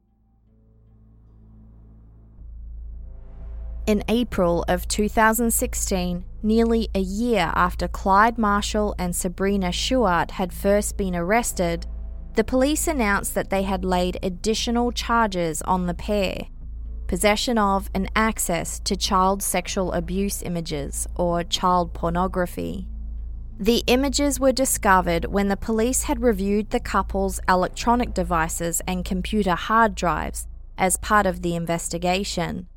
In 3.91 4.05
April 4.07 4.65
of 4.69 4.87
2016, 4.87 6.25
nearly 6.45 6.89
a 6.95 7.01
year 7.01 7.51
after 7.57 7.89
Clyde 7.89 8.39
Marshall 8.39 8.95
and 9.01 9.17
Sabrina 9.17 9.73
Chouart 9.73 10.31
had 10.31 10.53
first 10.53 10.97
been 10.97 11.17
arrested, 11.17 11.89
the 12.35 12.45
police 12.45 12.87
announced 12.87 13.35
that 13.35 13.51
they 13.51 13.65
had 13.65 13.85
laid 13.85 14.17
additional 14.23 14.93
charges 14.93 15.61
on 15.63 15.89
the 15.89 15.95
pair 15.95 16.47
possession 17.09 17.59
of 17.59 17.91
and 17.93 18.09
access 18.15 18.79
to 18.79 18.95
child 18.95 19.43
sexual 19.43 19.91
abuse 19.91 20.41
images, 20.41 21.09
or 21.17 21.43
child 21.43 21.93
pornography. 21.93 22.87
The 23.59 23.83
images 23.89 24.39
were 24.39 24.53
discovered 24.53 25.25
when 25.25 25.49
the 25.49 25.57
police 25.57 26.05
had 26.05 26.23
reviewed 26.23 26.71
the 26.71 26.79
couple's 26.79 27.41
electronic 27.49 28.15
devices 28.15 28.81
and 28.87 29.05
computer 29.05 29.57
hard 29.57 29.97
drives 29.97 30.47
as 30.79 30.97
part 30.97 31.27
of 31.27 31.43
the 31.43 31.57
investigation. 31.57 32.69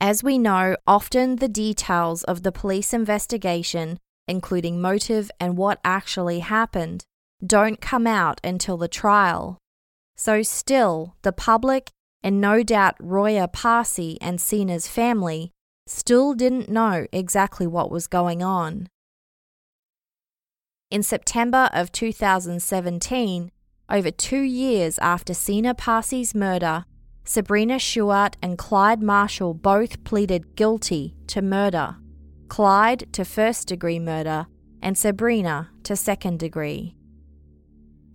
As 0.00 0.22
we 0.22 0.38
know, 0.38 0.76
often 0.86 1.36
the 1.36 1.48
details 1.48 2.22
of 2.24 2.44
the 2.44 2.52
police 2.52 2.92
investigation, 2.92 3.98
including 4.28 4.80
motive 4.80 5.30
and 5.40 5.56
what 5.56 5.80
actually 5.84 6.38
happened, 6.38 7.02
don't 7.44 7.80
come 7.80 8.06
out 8.06 8.40
until 8.44 8.76
the 8.76 8.86
trial. 8.88 9.58
So, 10.16 10.42
still, 10.42 11.16
the 11.22 11.32
public, 11.32 11.90
and 12.22 12.40
no 12.40 12.62
doubt 12.62 12.94
Roya 13.00 13.48
Parsi 13.48 14.18
and 14.20 14.40
Sina's 14.40 14.86
family, 14.86 15.50
still 15.86 16.34
didn't 16.34 16.68
know 16.68 17.06
exactly 17.12 17.66
what 17.66 17.90
was 17.90 18.06
going 18.06 18.42
on. 18.42 18.88
In 20.90 21.02
September 21.02 21.70
of 21.72 21.92
2017, 21.92 23.50
over 23.90 24.10
two 24.10 24.40
years 24.40 24.98
after 24.98 25.34
Sina 25.34 25.74
Parsi's 25.74 26.34
murder, 26.34 26.84
Sabrina 27.28 27.74
Chouart 27.74 28.36
and 28.40 28.56
Clyde 28.56 29.02
Marshall 29.02 29.52
both 29.52 30.02
pleaded 30.02 30.56
guilty 30.56 31.14
to 31.26 31.42
murder, 31.42 31.96
Clyde 32.48 33.12
to 33.12 33.22
first 33.22 33.68
degree 33.68 33.98
murder, 33.98 34.46
and 34.80 34.96
Sabrina 34.96 35.68
to 35.82 35.94
second 35.94 36.38
degree. 36.38 36.96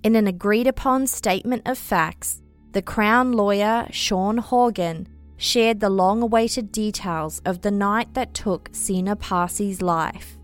In 0.01 0.15
an 0.15 0.25
agreed 0.25 0.65
upon 0.65 1.05
statement 1.05 1.61
of 1.67 1.77
facts, 1.77 2.41
the 2.71 2.81
Crown 2.81 3.33
lawyer 3.33 3.87
Sean 3.91 4.39
Horgan 4.39 5.07
shared 5.37 5.79
the 5.79 5.91
long 5.91 6.23
awaited 6.23 6.71
details 6.71 7.39
of 7.45 7.61
the 7.61 7.69
night 7.69 8.15
that 8.15 8.33
took 8.33 8.69
Sina 8.71 9.15
Parsi's 9.15 9.83
life. 9.83 10.39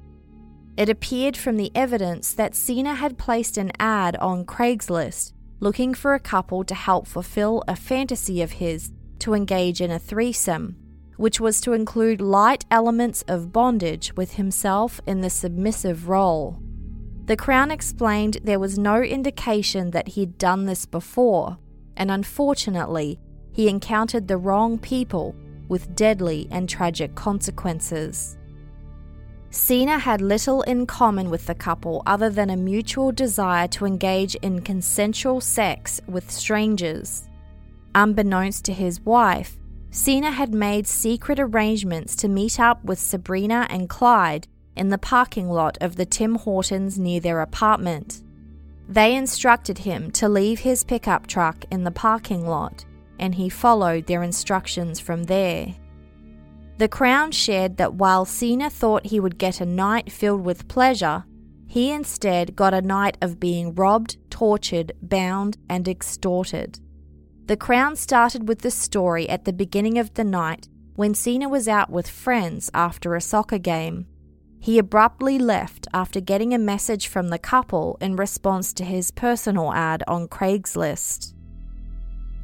It 0.77 0.89
appeared 0.89 1.35
from 1.35 1.57
the 1.57 1.71
evidence 1.73 2.33
that 2.33 2.53
Sina 2.53 2.93
had 2.93 3.17
placed 3.17 3.57
an 3.57 3.71
ad 3.79 4.15
on 4.17 4.45
Craigslist 4.45 5.33
looking 5.59 5.93
for 5.93 6.13
a 6.13 6.19
couple 6.19 6.63
to 6.63 6.75
help 6.75 7.07
fulfill 7.07 7.63
a 7.67 7.75
fantasy 7.75 8.41
of 8.41 8.53
his 8.53 8.91
to 9.19 9.33
engage 9.33 9.81
in 9.81 9.91
a 9.91 9.99
threesome, 9.99 10.75
which 11.17 11.39
was 11.39 11.59
to 11.61 11.73
include 11.73 12.21
light 12.21 12.65
elements 12.71 13.23
of 13.27 13.51
bondage 13.51 14.15
with 14.15 14.33
himself 14.33 15.01
in 15.05 15.21
the 15.21 15.29
submissive 15.29 16.07
role. 16.07 16.57
The 17.25 17.35
Crown 17.37 17.69
explained 17.69 18.39
there 18.43 18.59
was 18.59 18.79
no 18.79 19.03
indication 19.03 19.91
that 19.91 20.07
he'd 20.07 20.37
done 20.37 20.65
this 20.65 20.85
before, 20.85 21.59
and 21.95 22.09
unfortunately, 22.09 23.19
he 23.51 23.67
encountered 23.67 24.27
the 24.27 24.37
wrong 24.37 24.79
people 24.79 25.35
with 25.67 25.95
deadly 25.95 26.47
and 26.49 26.67
tragic 26.67 27.13
consequences. 27.13 28.38
Sina 29.51 29.97
had 29.97 30.21
little 30.21 30.61
in 30.63 30.85
common 30.85 31.29
with 31.29 31.47
the 31.47 31.55
couple 31.55 32.03
other 32.05 32.29
than 32.29 32.51
a 32.51 32.55
mutual 32.55 33.11
desire 33.11 33.67
to 33.69 33.85
engage 33.85 34.35
in 34.35 34.61
consensual 34.61 35.41
sex 35.41 35.99
with 36.07 36.29
strangers. 36.29 37.27
Unbeknownst 37.95 38.63
to 38.65 38.73
his 38.73 39.01
wife, 39.01 39.57
Sina 39.89 40.29
had 40.29 40.53
made 40.53 40.85
secret 40.85 41.39
arrangements 41.39 42.15
to 42.17 42.27
meet 42.27 42.59
up 42.59 42.83
with 42.83 42.99
Sabrina 42.99 43.65
and 43.71 43.89
Clyde 43.89 44.47
in 44.75 44.89
the 44.89 44.99
parking 44.99 45.49
lot 45.49 45.79
of 45.81 45.95
the 45.95 46.05
Tim 46.05 46.35
Hortons 46.35 46.99
near 46.99 47.19
their 47.19 47.41
apartment. 47.41 48.21
They 48.87 49.15
instructed 49.15 49.79
him 49.79 50.11
to 50.11 50.29
leave 50.29 50.59
his 50.59 50.83
pickup 50.83 51.25
truck 51.25 51.65
in 51.71 51.83
the 51.83 51.91
parking 51.91 52.45
lot, 52.47 52.85
and 53.19 53.33
he 53.33 53.49
followed 53.49 54.05
their 54.05 54.21
instructions 54.21 54.99
from 54.99 55.23
there. 55.23 55.75
The 56.79 56.87
Crown 56.87 57.31
shared 57.31 57.77
that 57.77 57.93
while 57.93 58.25
Sina 58.25 58.69
thought 58.69 59.05
he 59.05 59.19
would 59.19 59.37
get 59.37 59.61
a 59.61 59.65
night 59.65 60.11
filled 60.11 60.43
with 60.43 60.67
pleasure, 60.67 61.25
he 61.67 61.91
instead 61.91 62.55
got 62.55 62.73
a 62.73 62.81
night 62.81 63.17
of 63.21 63.39
being 63.39 63.75
robbed, 63.75 64.17
tortured, 64.31 64.93
bound, 65.01 65.57
and 65.69 65.87
extorted. 65.87 66.79
The 67.45 67.57
Crown 67.57 67.95
started 67.95 68.47
with 68.47 68.61
the 68.61 68.71
story 68.71 69.29
at 69.29 69.45
the 69.45 69.53
beginning 69.53 69.99
of 69.99 70.15
the 70.15 70.23
night 70.23 70.67
when 70.95 71.13
Sina 71.13 71.47
was 71.47 71.67
out 71.67 71.91
with 71.91 72.09
friends 72.09 72.71
after 72.73 73.13
a 73.13 73.21
soccer 73.21 73.59
game 73.59 74.07
he 74.59 74.77
abruptly 74.77 75.39
left 75.39 75.87
after 75.93 76.19
getting 76.19 76.53
a 76.53 76.59
message 76.59 77.07
from 77.07 77.29
the 77.29 77.39
couple 77.39 77.97
in 78.01 78.15
response 78.17 78.73
to 78.73 78.83
his 78.83 79.09
personal 79.11 79.73
ad 79.73 80.03
on 80.07 80.27
Craigslist. 80.27 81.33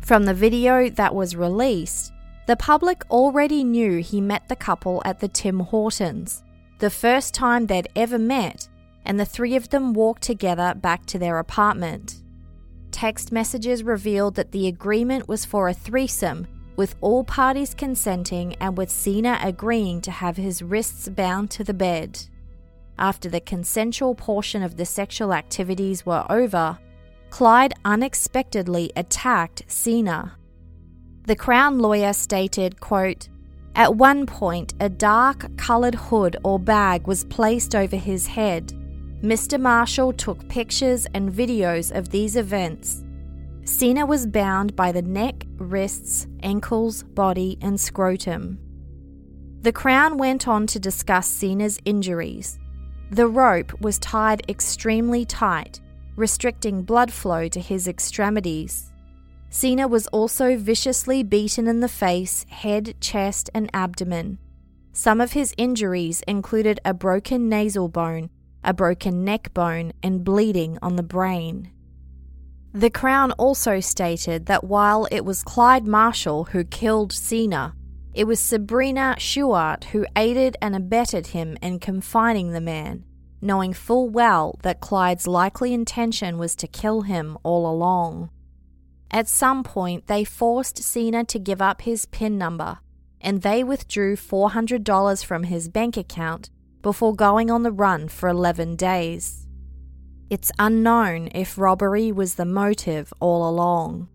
From 0.01 0.23
the 0.23 0.33
video 0.33 0.89
that 0.89 1.13
was 1.13 1.35
released, 1.35 2.13
the 2.45 2.55
public 2.55 3.03
already 3.09 3.63
knew 3.63 3.97
he 4.01 4.21
met 4.21 4.47
the 4.47 4.55
couple 4.55 5.01
at 5.05 5.19
the 5.19 5.27
Tim 5.27 5.59
Hortons, 5.59 6.43
the 6.79 6.89
first 6.89 7.33
time 7.33 7.65
they'd 7.65 7.89
ever 7.95 8.19
met, 8.19 8.67
and 9.05 9.19
the 9.19 9.25
three 9.25 9.55
of 9.55 9.69
them 9.69 9.93
walked 9.93 10.23
together 10.23 10.73
back 10.75 11.05
to 11.07 11.19
their 11.19 11.39
apartment. 11.39 12.21
Text 12.91 13.31
messages 13.31 13.83
revealed 13.83 14.35
that 14.35 14.51
the 14.51 14.67
agreement 14.67 15.27
was 15.27 15.43
for 15.45 15.67
a 15.67 15.73
threesome, 15.73 16.47
with 16.75 16.95
all 17.01 17.23
parties 17.23 17.73
consenting 17.73 18.55
and 18.55 18.77
with 18.77 18.89
Sina 18.89 19.39
agreeing 19.41 20.01
to 20.01 20.11
have 20.11 20.37
his 20.37 20.61
wrists 20.61 21.07
bound 21.09 21.49
to 21.51 21.63
the 21.63 21.73
bed. 21.73 22.19
After 22.97 23.29
the 23.29 23.41
consensual 23.41 24.15
portion 24.15 24.63
of 24.63 24.77
the 24.77 24.85
sexual 24.85 25.33
activities 25.33 26.05
were 26.05 26.25
over, 26.29 26.77
Clyde 27.29 27.73
unexpectedly 27.83 28.91
attacked 28.95 29.63
Sina. 29.67 30.37
The 31.27 31.35
Crown 31.35 31.79
lawyer 31.79 32.13
stated, 32.13 32.79
quote, 32.79 33.29
At 33.73 33.95
one 33.95 34.27
point, 34.27 34.75
a 34.79 34.89
dark 34.89 35.57
coloured 35.57 35.95
hood 35.95 36.37
or 36.43 36.59
bag 36.59 37.07
was 37.07 37.23
placed 37.23 37.73
over 37.73 37.95
his 37.95 38.27
head. 38.27 38.73
Mr. 39.23 39.59
Marshall 39.59 40.13
took 40.13 40.47
pictures 40.49 41.07
and 41.15 41.33
videos 41.33 41.95
of 41.95 42.09
these 42.09 42.35
events. 42.35 43.03
Sina 43.63 44.05
was 44.05 44.27
bound 44.27 44.75
by 44.75 44.91
the 44.91 45.01
neck, 45.01 45.47
wrists, 45.57 46.27
ankles, 46.43 47.01
body, 47.01 47.57
and 47.59 47.81
scrotum. 47.81 48.59
The 49.61 49.71
Crown 49.71 50.19
went 50.19 50.47
on 50.47 50.67
to 50.67 50.79
discuss 50.79 51.27
Sina's 51.27 51.79
injuries. 51.85 52.59
The 53.09 53.27
rope 53.27 53.81
was 53.81 53.97
tied 53.97 54.47
extremely 54.47 55.25
tight, 55.25 55.79
restricting 56.15 56.83
blood 56.83 57.11
flow 57.11 57.47
to 57.47 57.59
his 57.59 57.87
extremities. 57.87 58.91
Sina 59.55 59.87
was 59.87 60.07
also 60.07 60.57
viciously 60.57 61.23
beaten 61.23 61.65
in 61.65 61.79
the 61.79 61.87
face, 61.87 62.45
head, 62.49 62.93
chest, 62.99 63.49
and 63.53 63.69
abdomen. 63.73 64.37
Some 64.91 65.21
of 65.21 65.31
his 65.31 65.53
injuries 65.57 66.21
included 66.27 66.81
a 66.83 66.93
broken 66.93 67.47
nasal 67.47 67.87
bone, 67.87 68.29
a 68.65 68.73
broken 68.73 69.23
neck 69.23 69.53
bone, 69.53 69.93
and 70.03 70.25
bleeding 70.25 70.77
on 70.81 70.97
the 70.97 71.03
brain. 71.03 71.71
The 72.73 72.89
Crown 72.89 73.31
also 73.37 73.79
stated 73.79 74.47
that 74.47 74.65
while 74.65 75.07
it 75.09 75.23
was 75.23 75.41
Clyde 75.41 75.87
Marshall 75.87 76.43
who 76.51 76.65
killed 76.65 77.13
Sina, 77.13 77.75
it 78.13 78.25
was 78.25 78.41
Sabrina 78.41 79.15
Chouart 79.17 79.85
who 79.85 80.05
aided 80.17 80.57
and 80.61 80.75
abetted 80.75 81.27
him 81.27 81.57
in 81.61 81.79
confining 81.79 82.51
the 82.51 82.59
man, 82.59 83.05
knowing 83.39 83.71
full 83.71 84.09
well 84.09 84.59
that 84.63 84.81
Clyde's 84.81 85.27
likely 85.27 85.73
intention 85.73 86.37
was 86.37 86.57
to 86.57 86.67
kill 86.67 87.03
him 87.03 87.37
all 87.41 87.65
along. 87.65 88.31
At 89.11 89.29
some 89.29 89.63
point, 89.63 90.07
they 90.07 90.23
forced 90.23 90.81
Sina 90.83 91.23
to 91.25 91.39
give 91.39 91.61
up 91.61 91.81
his 91.81 92.05
PIN 92.05 92.37
number, 92.37 92.79
and 93.21 93.41
they 93.41 93.63
withdrew 93.63 94.15
$400 94.15 95.23
from 95.23 95.43
his 95.43 95.69
bank 95.69 95.97
account 95.97 96.49
before 96.81 97.15
going 97.15 97.49
on 97.49 97.63
the 97.63 97.71
run 97.71 98.07
for 98.07 98.29
11 98.29 98.75
days. 98.75 99.47
It's 100.29 100.51
unknown 100.59 101.29
if 101.33 101.57
robbery 101.57 102.11
was 102.11 102.35
the 102.35 102.45
motive 102.45 103.13
all 103.19 103.47
along. 103.47 104.09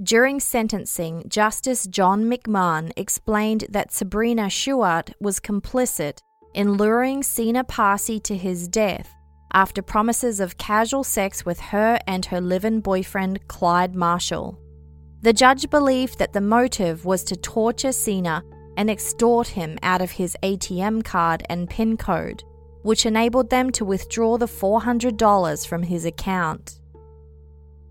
During 0.00 0.38
sentencing, 0.38 1.24
Justice 1.28 1.84
John 1.88 2.24
McMahon 2.24 2.92
explained 2.96 3.66
that 3.68 3.90
Sabrina 3.90 4.48
Chouart 4.48 5.12
was 5.20 5.40
complicit 5.40 6.20
in 6.54 6.74
luring 6.74 7.24
Sina 7.24 7.64
Parsi 7.64 8.20
to 8.20 8.36
his 8.36 8.68
death 8.68 9.12
after 9.52 9.82
promises 9.82 10.40
of 10.40 10.58
casual 10.58 11.04
sex 11.04 11.44
with 11.44 11.60
her 11.60 11.98
and 12.06 12.26
her 12.26 12.40
live 12.40 12.64
in 12.64 12.80
boyfriend 12.80 13.46
Clyde 13.48 13.94
Marshall. 13.94 14.58
The 15.22 15.32
judge 15.32 15.68
believed 15.70 16.18
that 16.18 16.32
the 16.32 16.40
motive 16.40 17.04
was 17.04 17.24
to 17.24 17.36
torture 17.36 17.92
Sina 17.92 18.44
and 18.76 18.88
extort 18.88 19.48
him 19.48 19.78
out 19.82 20.00
of 20.00 20.12
his 20.12 20.36
ATM 20.42 21.04
card 21.04 21.42
and 21.48 21.68
PIN 21.68 21.96
code, 21.96 22.44
which 22.82 23.06
enabled 23.06 23.50
them 23.50 23.70
to 23.72 23.84
withdraw 23.84 24.38
the 24.38 24.46
$400 24.46 25.66
from 25.66 25.82
his 25.82 26.04
account. 26.04 26.78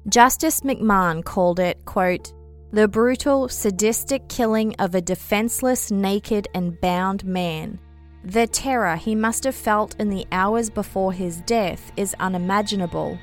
Justice 0.08 0.62
McMahon 0.62 1.24
called 1.24 1.60
it, 1.60 1.84
quote, 1.84 2.32
the 2.72 2.88
brutal, 2.88 3.50
sadistic 3.50 4.28
killing 4.30 4.76
of 4.76 4.96
a 4.96 5.02
defenseless, 5.02 5.92
naked, 5.92 6.48
and 6.54 6.80
bound 6.80 7.26
man. 7.26 7.80
The 8.28 8.46
terror 8.46 8.98
he 8.98 9.16
must 9.16 9.46
have 9.46 9.56
felt 9.56 9.96
in 9.98 10.10
the 10.10 10.28
hours 10.34 10.70
before 10.70 11.14
his 11.14 11.38
death 11.38 11.94
is 11.96 12.14
unimaginable. 12.20 13.18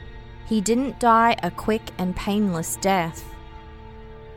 He 0.47 0.63
didn't 0.63 0.99
die 0.99 1.37
a 1.43 1.51
quick 1.51 1.91
and 1.99 2.17
painless 2.17 2.77
death. 2.77 3.23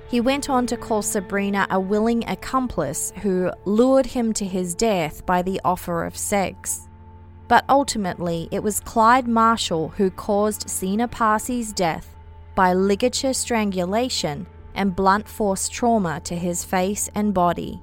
He 0.09 0.19
went 0.19 0.49
on 0.49 0.67
to 0.67 0.75
call 0.75 1.03
Sabrina 1.03 1.67
a 1.69 1.79
willing 1.79 2.27
accomplice 2.27 3.13
who 3.21 3.49
lured 3.63 4.07
him 4.07 4.33
to 4.33 4.43
his 4.43 4.75
death 4.75 5.25
by 5.25 5.41
the 5.41 5.61
offer 5.63 6.03
of 6.03 6.17
sex. 6.17 6.89
But 7.47 7.63
ultimately, 7.69 8.49
it 8.51 8.61
was 8.61 8.81
Clyde 8.81 9.25
Marshall 9.25 9.93
who 9.95 10.11
caused 10.11 10.69
Sina 10.69 11.07
Parsi's 11.07 11.71
death 11.71 12.13
by 12.55 12.73
ligature 12.73 13.31
strangulation 13.31 14.45
and 14.75 14.97
blunt 14.97 15.29
force 15.29 15.69
trauma 15.69 16.19
to 16.25 16.35
his 16.35 16.65
face 16.65 17.09
and 17.15 17.33
body. 17.33 17.81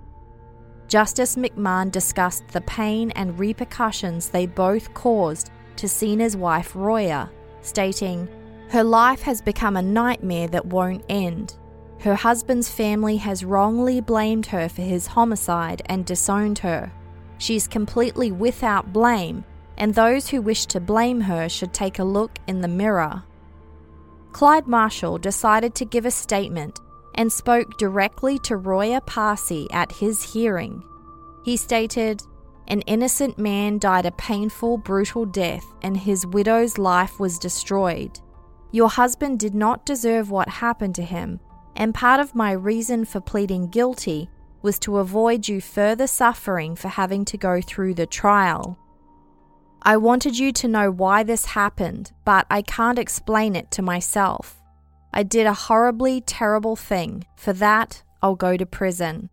Justice 0.89 1.37
McMahon 1.37 1.91
discussed 1.91 2.47
the 2.49 2.61
pain 2.61 3.11
and 3.13 3.39
repercussions 3.39 4.29
they 4.29 4.47
both 4.47 4.93
caused 4.95 5.51
to 5.77 5.89
Sina's 5.89 6.37
wife 6.37 6.73
Roya, 6.75 7.31
stating, 7.63 8.29
Her 8.69 8.85
life 8.85 9.23
has 9.23 9.41
become 9.41 9.77
a 9.77 9.83
nightmare 9.83 10.49
that 10.49 10.67
won't 10.67 11.05
end. 11.09 11.57
Her 12.01 12.15
husband's 12.15 12.71
family 12.71 13.17
has 13.17 13.45
wrongly 13.45 14.01
blamed 14.01 14.47
her 14.47 14.69
for 14.69 14.83
his 14.83 15.07
homicide 15.07 15.83
and 15.87 16.05
disowned 16.05 16.59
her. 16.59 16.93
She 17.39 17.57
is 17.57 17.67
completely 17.67 18.31
without 18.31 18.93
blame, 18.93 19.45
and 19.79 19.95
those 19.95 20.29
who 20.29 20.43
wish 20.43 20.67
to 20.67 20.81
blame 20.81 21.23
her 21.23 21.49
should 21.49 21.73
take 21.73 21.99
a 21.99 22.05
look 22.05 22.39
in 22.47 22.61
the 22.61 22.69
mirror. 22.69 23.25
Clyde 24.33 24.67
Marshall 24.67 25.19
decided 25.19 25.75
to 25.77 25.85
give 25.85 26.05
a 26.05 26.11
statement 26.11 26.79
and 27.15 27.33
spoke 27.33 27.79
directly 27.79 28.39
to 28.41 28.57
Roya 28.57 29.01
Parsi 29.01 29.69
at 29.73 29.93
his 29.93 30.23
hearing. 30.23 30.83
He 31.45 31.57
stated, 31.57 32.23
An 32.69 32.81
innocent 32.83 33.39
man 33.39 33.79
died 33.79 34.07
a 34.07 34.13
painful, 34.13 34.79
brutal 34.79 35.25
death, 35.25 35.65
and 35.83 35.97
his 35.97 36.27
widow's 36.27 36.79
life 36.79 37.21
was 37.21 37.39
destroyed. 37.39 38.19
Your 38.73 38.89
husband 38.89 39.39
did 39.39 39.55
not 39.55 39.87
deserve 39.87 40.31
what 40.31 40.49
happened 40.49 40.95
to 40.97 41.03
him, 41.03 41.41
and 41.77 41.95
part 41.95 42.21
of 42.21 42.35
my 42.35 42.53
reason 42.53 43.05
for 43.05 43.21
pleading 43.21 43.69
guilty 43.69 44.29
was 44.63 44.79
to 44.81 44.97
avoid 44.99 45.47
you 45.47 45.61
further 45.61 46.07
suffering 46.07 46.75
for 46.75 46.89
having 46.89 47.25
to 47.27 47.37
go 47.37 47.61
through 47.61 47.95
the 47.95 48.07
trial. 48.07 48.79
I 49.83 49.99
wanted 49.99 50.39
you 50.39 50.51
to 50.53 50.69
know 50.69 50.91
why 50.91 51.23
this 51.23 51.45
happened, 51.45 52.13
but 52.25 52.47
I 52.51 52.63
can't 52.63 52.99
explain 52.99 53.55
it 53.55 53.71
to 53.73 53.83
myself. 53.83 54.63
I 55.17 55.23
did 55.23 55.47
a 55.47 55.55
horribly 55.55 56.21
terrible 56.21 56.75
thing. 56.75 57.25
For 57.37 57.53
that, 57.53 58.03
I'll 58.21 58.35
go 58.35 58.57
to 58.57 58.67
prison. 58.67 59.31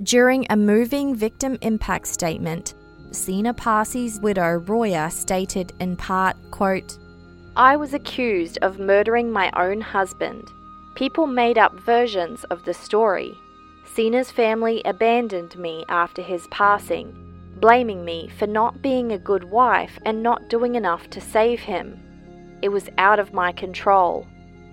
During 0.00 0.46
a 0.48 0.56
moving 0.56 1.16
victim 1.16 1.58
impact 1.60 2.06
statement, 2.06 2.74
Sina 3.10 3.52
Parsi's 3.52 4.20
widow 4.20 4.58
Roya 4.58 5.10
stated 5.10 5.72
in 5.80 5.96
part, 5.96 6.36
quote, 6.52 6.98
I 7.56 7.76
was 7.76 7.94
accused 7.94 8.58
of 8.62 8.78
murdering 8.78 9.32
my 9.32 9.50
own 9.56 9.80
husband. 9.80 10.48
People 10.94 11.26
made 11.26 11.58
up 11.58 11.74
versions 11.80 12.44
of 12.44 12.64
the 12.64 12.74
story. 12.74 13.34
Sina's 13.92 14.30
family 14.30 14.82
abandoned 14.84 15.58
me 15.58 15.84
after 15.88 16.22
his 16.22 16.46
passing, 16.46 17.31
blaming 17.62 18.04
me 18.04 18.28
for 18.38 18.48
not 18.48 18.82
being 18.82 19.12
a 19.12 19.18
good 19.18 19.44
wife 19.44 19.96
and 20.04 20.20
not 20.20 20.50
doing 20.50 20.74
enough 20.74 21.08
to 21.08 21.20
save 21.20 21.60
him. 21.60 21.96
It 22.60 22.70
was 22.70 22.90
out 22.98 23.20
of 23.20 23.32
my 23.32 23.52
control. 23.52 24.26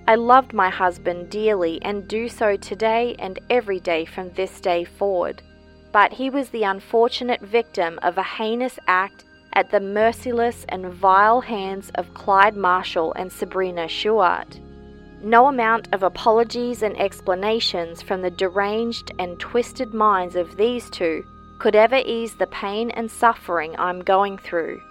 I 0.07 0.15
loved 0.15 0.53
my 0.53 0.71
husband 0.71 1.29
dearly 1.29 1.79
and 1.83 2.07
do 2.07 2.27
so 2.27 2.57
today 2.57 3.15
and 3.19 3.37
every 3.47 3.79
day 3.79 4.05
from 4.05 4.31
this 4.31 4.59
day 4.59 4.85
forward. 4.85 5.43
But 5.91 6.13
he 6.13 6.31
was 6.31 6.49
the 6.49 6.63
unfortunate 6.63 7.41
victim 7.41 7.99
of 8.01 8.17
a 8.17 8.23
heinous 8.23 8.79
act 8.87 9.23
at 9.53 9.69
the 9.69 9.79
merciless 9.79 10.65
and 10.69 10.91
vile 10.91 11.41
hands 11.41 11.91
of 11.93 12.15
Clyde 12.15 12.57
Marshall 12.57 13.13
and 13.13 13.31
Sabrina 13.31 13.87
Chouart. 13.87 14.59
No 15.21 15.45
amount 15.45 15.89
of 15.93 16.01
apologies 16.01 16.81
and 16.81 16.99
explanations 16.99 18.01
from 18.01 18.23
the 18.23 18.31
deranged 18.31 19.11
and 19.19 19.39
twisted 19.39 19.93
minds 19.93 20.35
of 20.35 20.57
these 20.57 20.89
two 20.89 21.23
could 21.59 21.75
ever 21.75 22.01
ease 22.05 22.35
the 22.35 22.47
pain 22.47 22.89
and 22.91 23.11
suffering 23.11 23.75
I'm 23.77 24.01
going 24.01 24.37
through. 24.37 24.81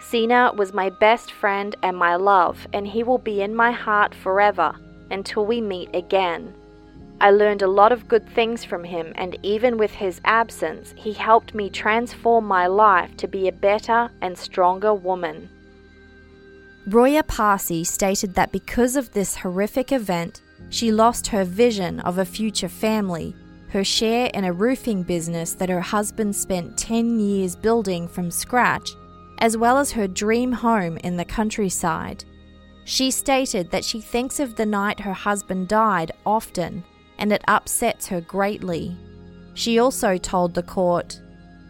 Sina 0.00 0.52
was 0.54 0.74
my 0.74 0.90
best 0.90 1.32
friend 1.32 1.74
and 1.82 1.96
my 1.96 2.16
love, 2.16 2.66
and 2.72 2.86
he 2.86 3.02
will 3.02 3.18
be 3.18 3.40
in 3.40 3.54
my 3.54 3.72
heart 3.72 4.14
forever 4.14 4.74
until 5.10 5.46
we 5.46 5.60
meet 5.60 5.94
again. 5.94 6.52
I 7.20 7.30
learned 7.30 7.62
a 7.62 7.68
lot 7.68 7.92
of 7.92 8.08
good 8.08 8.28
things 8.34 8.64
from 8.64 8.84
him, 8.84 9.12
and 9.14 9.38
even 9.42 9.78
with 9.78 9.92
his 9.92 10.20
absence, 10.24 10.92
he 10.96 11.12
helped 11.12 11.54
me 11.54 11.70
transform 11.70 12.44
my 12.44 12.66
life 12.66 13.16
to 13.18 13.28
be 13.28 13.48
a 13.48 13.52
better 13.52 14.10
and 14.20 14.36
stronger 14.36 14.92
woman. 14.92 15.48
Roya 16.86 17.22
Parsi 17.22 17.82
stated 17.84 18.34
that 18.34 18.52
because 18.52 18.96
of 18.96 19.12
this 19.12 19.36
horrific 19.36 19.90
event, 19.90 20.42
She 20.70 20.90
lost 20.92 21.28
her 21.28 21.44
vision 21.44 22.00
of 22.00 22.18
a 22.18 22.24
future 22.24 22.68
family, 22.68 23.34
her 23.74 23.84
share 23.84 24.30
in 24.34 24.44
a 24.44 24.52
roofing 24.52 25.02
business 25.02 25.52
that 25.54 25.68
her 25.68 25.80
husband 25.80 26.34
spent 26.34 26.78
10 26.78 27.18
years 27.18 27.56
building 27.56 28.06
from 28.06 28.30
scratch, 28.30 28.92
as 29.38 29.56
well 29.56 29.78
as 29.78 29.90
her 29.90 30.06
dream 30.06 30.52
home 30.52 30.96
in 30.98 31.16
the 31.16 31.24
countryside. 31.24 32.24
She 32.84 33.10
stated 33.10 33.72
that 33.72 33.84
she 33.84 34.00
thinks 34.00 34.38
of 34.38 34.54
the 34.54 34.64
night 34.64 35.00
her 35.00 35.12
husband 35.12 35.66
died 35.66 36.12
often 36.24 36.84
and 37.18 37.32
it 37.32 37.42
upsets 37.48 38.06
her 38.06 38.20
greatly. 38.20 38.96
She 39.54 39.80
also 39.80 40.18
told 40.18 40.54
the 40.54 40.62
court, 40.62 41.20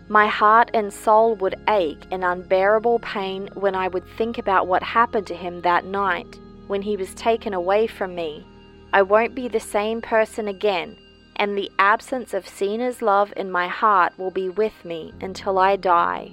My 0.08 0.26
heart 0.26 0.70
and 0.74 0.92
soul 0.92 1.36
would 1.36 1.54
ache 1.68 2.04
in 2.10 2.22
unbearable 2.22 2.98
pain 2.98 3.48
when 3.54 3.74
I 3.74 3.88
would 3.88 4.06
think 4.18 4.36
about 4.36 4.66
what 4.66 4.82
happened 4.82 5.26
to 5.28 5.34
him 5.34 5.62
that 5.62 5.86
night 5.86 6.38
when 6.66 6.82
he 6.82 6.98
was 6.98 7.14
taken 7.14 7.54
away 7.54 7.86
from 7.86 8.14
me. 8.14 8.46
I 8.92 9.00
won't 9.00 9.34
be 9.34 9.48
the 9.48 9.58
same 9.58 10.02
person 10.02 10.48
again, 10.48 10.98
and 11.36 11.56
the 11.56 11.70
absence 11.78 12.34
of 12.34 12.48
Sina's 12.48 13.02
love 13.02 13.32
in 13.36 13.50
my 13.50 13.68
heart 13.68 14.12
will 14.18 14.30
be 14.30 14.48
with 14.48 14.84
me 14.84 15.12
until 15.20 15.58
I 15.58 15.76
die. 15.76 16.32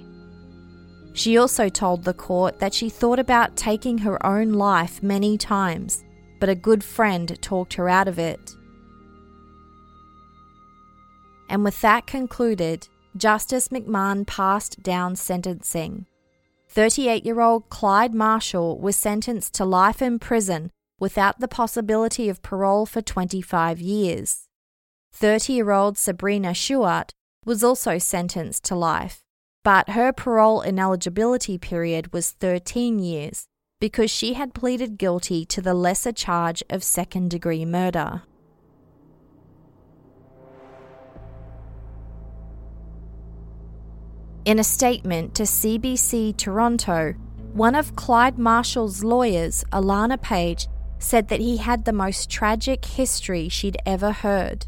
She 1.14 1.36
also 1.36 1.68
told 1.68 2.04
the 2.04 2.14
court 2.14 2.58
that 2.58 2.72
she 2.72 2.88
thought 2.88 3.18
about 3.18 3.56
taking 3.56 3.98
her 3.98 4.24
own 4.24 4.52
life 4.52 5.02
many 5.02 5.36
times, 5.36 6.04
but 6.40 6.48
a 6.48 6.54
good 6.54 6.82
friend 6.82 7.40
talked 7.42 7.74
her 7.74 7.88
out 7.88 8.08
of 8.08 8.18
it. 8.18 8.54
And 11.48 11.64
with 11.64 11.80
that 11.82 12.06
concluded, 12.06 12.88
Justice 13.14 13.68
McMahon 13.68 14.26
passed 14.26 14.82
down 14.82 15.16
sentencing. 15.16 16.06
38 16.70 17.26
year 17.26 17.40
old 17.42 17.68
Clyde 17.68 18.14
Marshall 18.14 18.80
was 18.80 18.96
sentenced 18.96 19.52
to 19.54 19.66
life 19.66 20.00
in 20.00 20.18
prison 20.18 20.70
without 20.98 21.40
the 21.40 21.48
possibility 21.48 22.30
of 22.30 22.40
parole 22.42 22.86
for 22.86 23.02
25 23.02 23.80
years. 23.80 24.48
30 25.12 25.52
year 25.52 25.70
old 25.70 25.98
Sabrina 25.98 26.50
Chouart 26.54 27.10
was 27.44 27.62
also 27.62 27.98
sentenced 27.98 28.64
to 28.64 28.74
life, 28.74 29.22
but 29.62 29.90
her 29.90 30.12
parole 30.12 30.62
ineligibility 30.62 31.58
period 31.58 32.12
was 32.12 32.30
13 32.32 32.98
years 32.98 33.46
because 33.80 34.10
she 34.10 34.34
had 34.34 34.54
pleaded 34.54 34.96
guilty 34.96 35.44
to 35.44 35.60
the 35.60 35.74
lesser 35.74 36.12
charge 36.12 36.62
of 36.70 36.84
second 36.84 37.30
degree 37.30 37.64
murder. 37.64 38.22
In 44.44 44.58
a 44.58 44.64
statement 44.64 45.34
to 45.36 45.44
CBC 45.44 46.36
Toronto, 46.36 47.14
one 47.52 47.74
of 47.74 47.94
Clyde 47.94 48.38
Marshall's 48.38 49.04
lawyers, 49.04 49.64
Alana 49.72 50.20
Page, 50.20 50.66
said 50.98 51.28
that 51.28 51.40
he 51.40 51.58
had 51.58 51.84
the 51.84 51.92
most 51.92 52.30
tragic 52.30 52.84
history 52.84 53.48
she'd 53.48 53.76
ever 53.84 54.10
heard. 54.10 54.66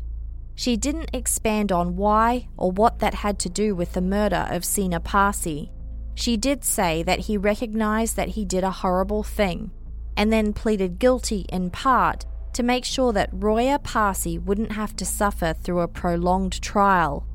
She 0.54 0.76
didn't 0.76 1.10
expand 1.12 1.72
on 1.72 1.96
why 1.96 2.48
or 2.56 2.70
what 2.70 3.00
that 3.00 3.14
had 3.14 3.38
to 3.40 3.48
do 3.48 3.74
with 3.74 3.92
the 3.92 4.00
murder 4.00 4.46
of 4.48 4.64
Sina 4.64 5.00
Parsi. 5.00 5.72
She 6.14 6.36
did 6.36 6.64
say 6.64 7.02
that 7.02 7.20
he 7.20 7.36
recognized 7.36 8.16
that 8.16 8.30
he 8.30 8.44
did 8.44 8.62
a 8.62 8.70
horrible 8.70 9.22
thing 9.22 9.72
and 10.16 10.32
then 10.32 10.52
pleaded 10.52 10.98
guilty 11.00 11.44
in 11.48 11.70
part 11.70 12.24
to 12.52 12.62
make 12.62 12.84
sure 12.84 13.12
that 13.12 13.30
Roya 13.32 13.80
Parsi 13.80 14.38
wouldn't 14.38 14.72
have 14.72 14.94
to 14.96 15.04
suffer 15.04 15.54
through 15.54 15.80
a 15.80 15.88
prolonged 15.88 16.62
trial 16.62 17.26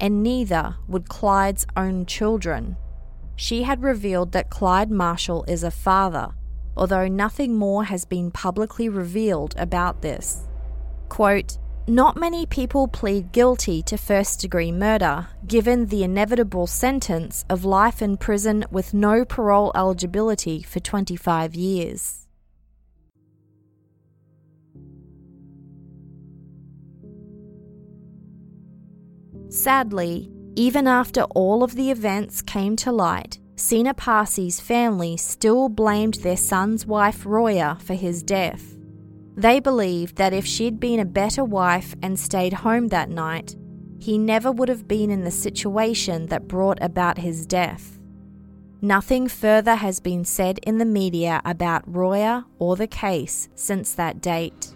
and 0.00 0.22
neither 0.22 0.76
would 0.88 1.08
Clyde's 1.08 1.66
own 1.76 2.06
children. 2.06 2.76
She 3.36 3.62
had 3.62 3.82
revealed 3.82 4.32
that 4.32 4.50
Clyde 4.50 4.90
Marshall 4.90 5.44
is 5.46 5.62
a 5.62 5.70
father, 5.70 6.34
although 6.76 7.06
nothing 7.06 7.54
more 7.54 7.84
has 7.84 8.04
been 8.04 8.30
publicly 8.30 8.88
revealed 8.88 9.54
about 9.58 10.02
this. 10.02 10.48
Quote, 11.08 11.58
not 11.88 12.16
many 12.16 12.46
people 12.46 12.86
plead 12.86 13.32
guilty 13.32 13.82
to 13.82 13.96
first 13.96 14.40
degree 14.40 14.70
murder, 14.70 15.26
given 15.46 15.86
the 15.86 16.04
inevitable 16.04 16.66
sentence 16.66 17.44
of 17.50 17.64
life 17.64 18.00
in 18.00 18.16
prison 18.16 18.64
with 18.70 18.94
no 18.94 19.24
parole 19.24 19.72
eligibility 19.74 20.62
for 20.62 20.80
25 20.80 21.54
years. 21.54 22.26
Sadly, 29.48 30.30
even 30.54 30.86
after 30.86 31.22
all 31.34 31.62
of 31.62 31.74
the 31.74 31.90
events 31.90 32.42
came 32.42 32.76
to 32.76 32.92
light, 32.92 33.38
Sina 33.56 33.92
Parsi's 33.92 34.60
family 34.60 35.16
still 35.16 35.68
blamed 35.68 36.14
their 36.14 36.36
son's 36.36 36.86
wife 36.86 37.26
Roya 37.26 37.76
for 37.80 37.94
his 37.94 38.22
death. 38.22 38.78
They 39.36 39.60
believed 39.60 40.16
that 40.16 40.34
if 40.34 40.44
she'd 40.44 40.78
been 40.78 41.00
a 41.00 41.04
better 41.04 41.44
wife 41.44 41.94
and 42.02 42.18
stayed 42.18 42.52
home 42.52 42.88
that 42.88 43.08
night, 43.08 43.56
he 43.98 44.18
never 44.18 44.52
would 44.52 44.68
have 44.68 44.86
been 44.86 45.10
in 45.10 45.24
the 45.24 45.30
situation 45.30 46.26
that 46.26 46.48
brought 46.48 46.82
about 46.82 47.18
his 47.18 47.46
death. 47.46 47.98
Nothing 48.80 49.28
further 49.28 49.76
has 49.76 50.00
been 50.00 50.24
said 50.24 50.58
in 50.64 50.78
the 50.78 50.84
media 50.84 51.40
about 51.44 51.84
Roya 51.86 52.46
or 52.58 52.74
the 52.74 52.88
case 52.88 53.48
since 53.54 53.94
that 53.94 54.20
date. 54.20 54.74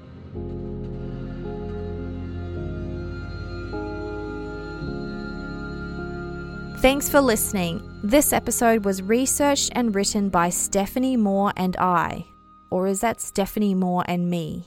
Thanks 6.80 7.08
for 7.08 7.20
listening. 7.20 7.82
This 8.04 8.32
episode 8.32 8.84
was 8.84 9.02
researched 9.02 9.72
and 9.74 9.92
written 9.92 10.28
by 10.28 10.50
Stephanie 10.50 11.16
Moore 11.16 11.52
and 11.56 11.76
I. 11.78 12.26
Or 12.70 12.86
is 12.86 13.00
that 13.00 13.20
Stephanie 13.20 13.74
Moore 13.74 14.04
and 14.06 14.28
me? 14.30 14.64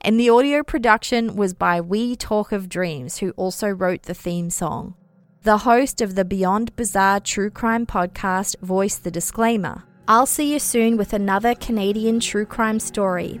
And 0.00 0.18
the 0.18 0.30
audio 0.30 0.62
production 0.62 1.36
was 1.36 1.54
by 1.54 1.80
We 1.80 2.16
Talk 2.16 2.52
of 2.52 2.68
Dreams, 2.68 3.18
who 3.18 3.30
also 3.32 3.68
wrote 3.68 4.04
the 4.04 4.14
theme 4.14 4.50
song. 4.50 4.94
The 5.42 5.58
host 5.58 6.00
of 6.00 6.14
the 6.14 6.24
Beyond 6.24 6.74
Bizarre 6.76 7.20
True 7.20 7.50
Crime 7.50 7.86
podcast 7.86 8.56
voiced 8.60 9.04
the 9.04 9.10
disclaimer. 9.10 9.84
I'll 10.06 10.26
see 10.26 10.52
you 10.52 10.58
soon 10.58 10.96
with 10.96 11.12
another 11.12 11.54
Canadian 11.54 12.20
true 12.20 12.46
crime 12.46 12.80
story. 12.80 13.40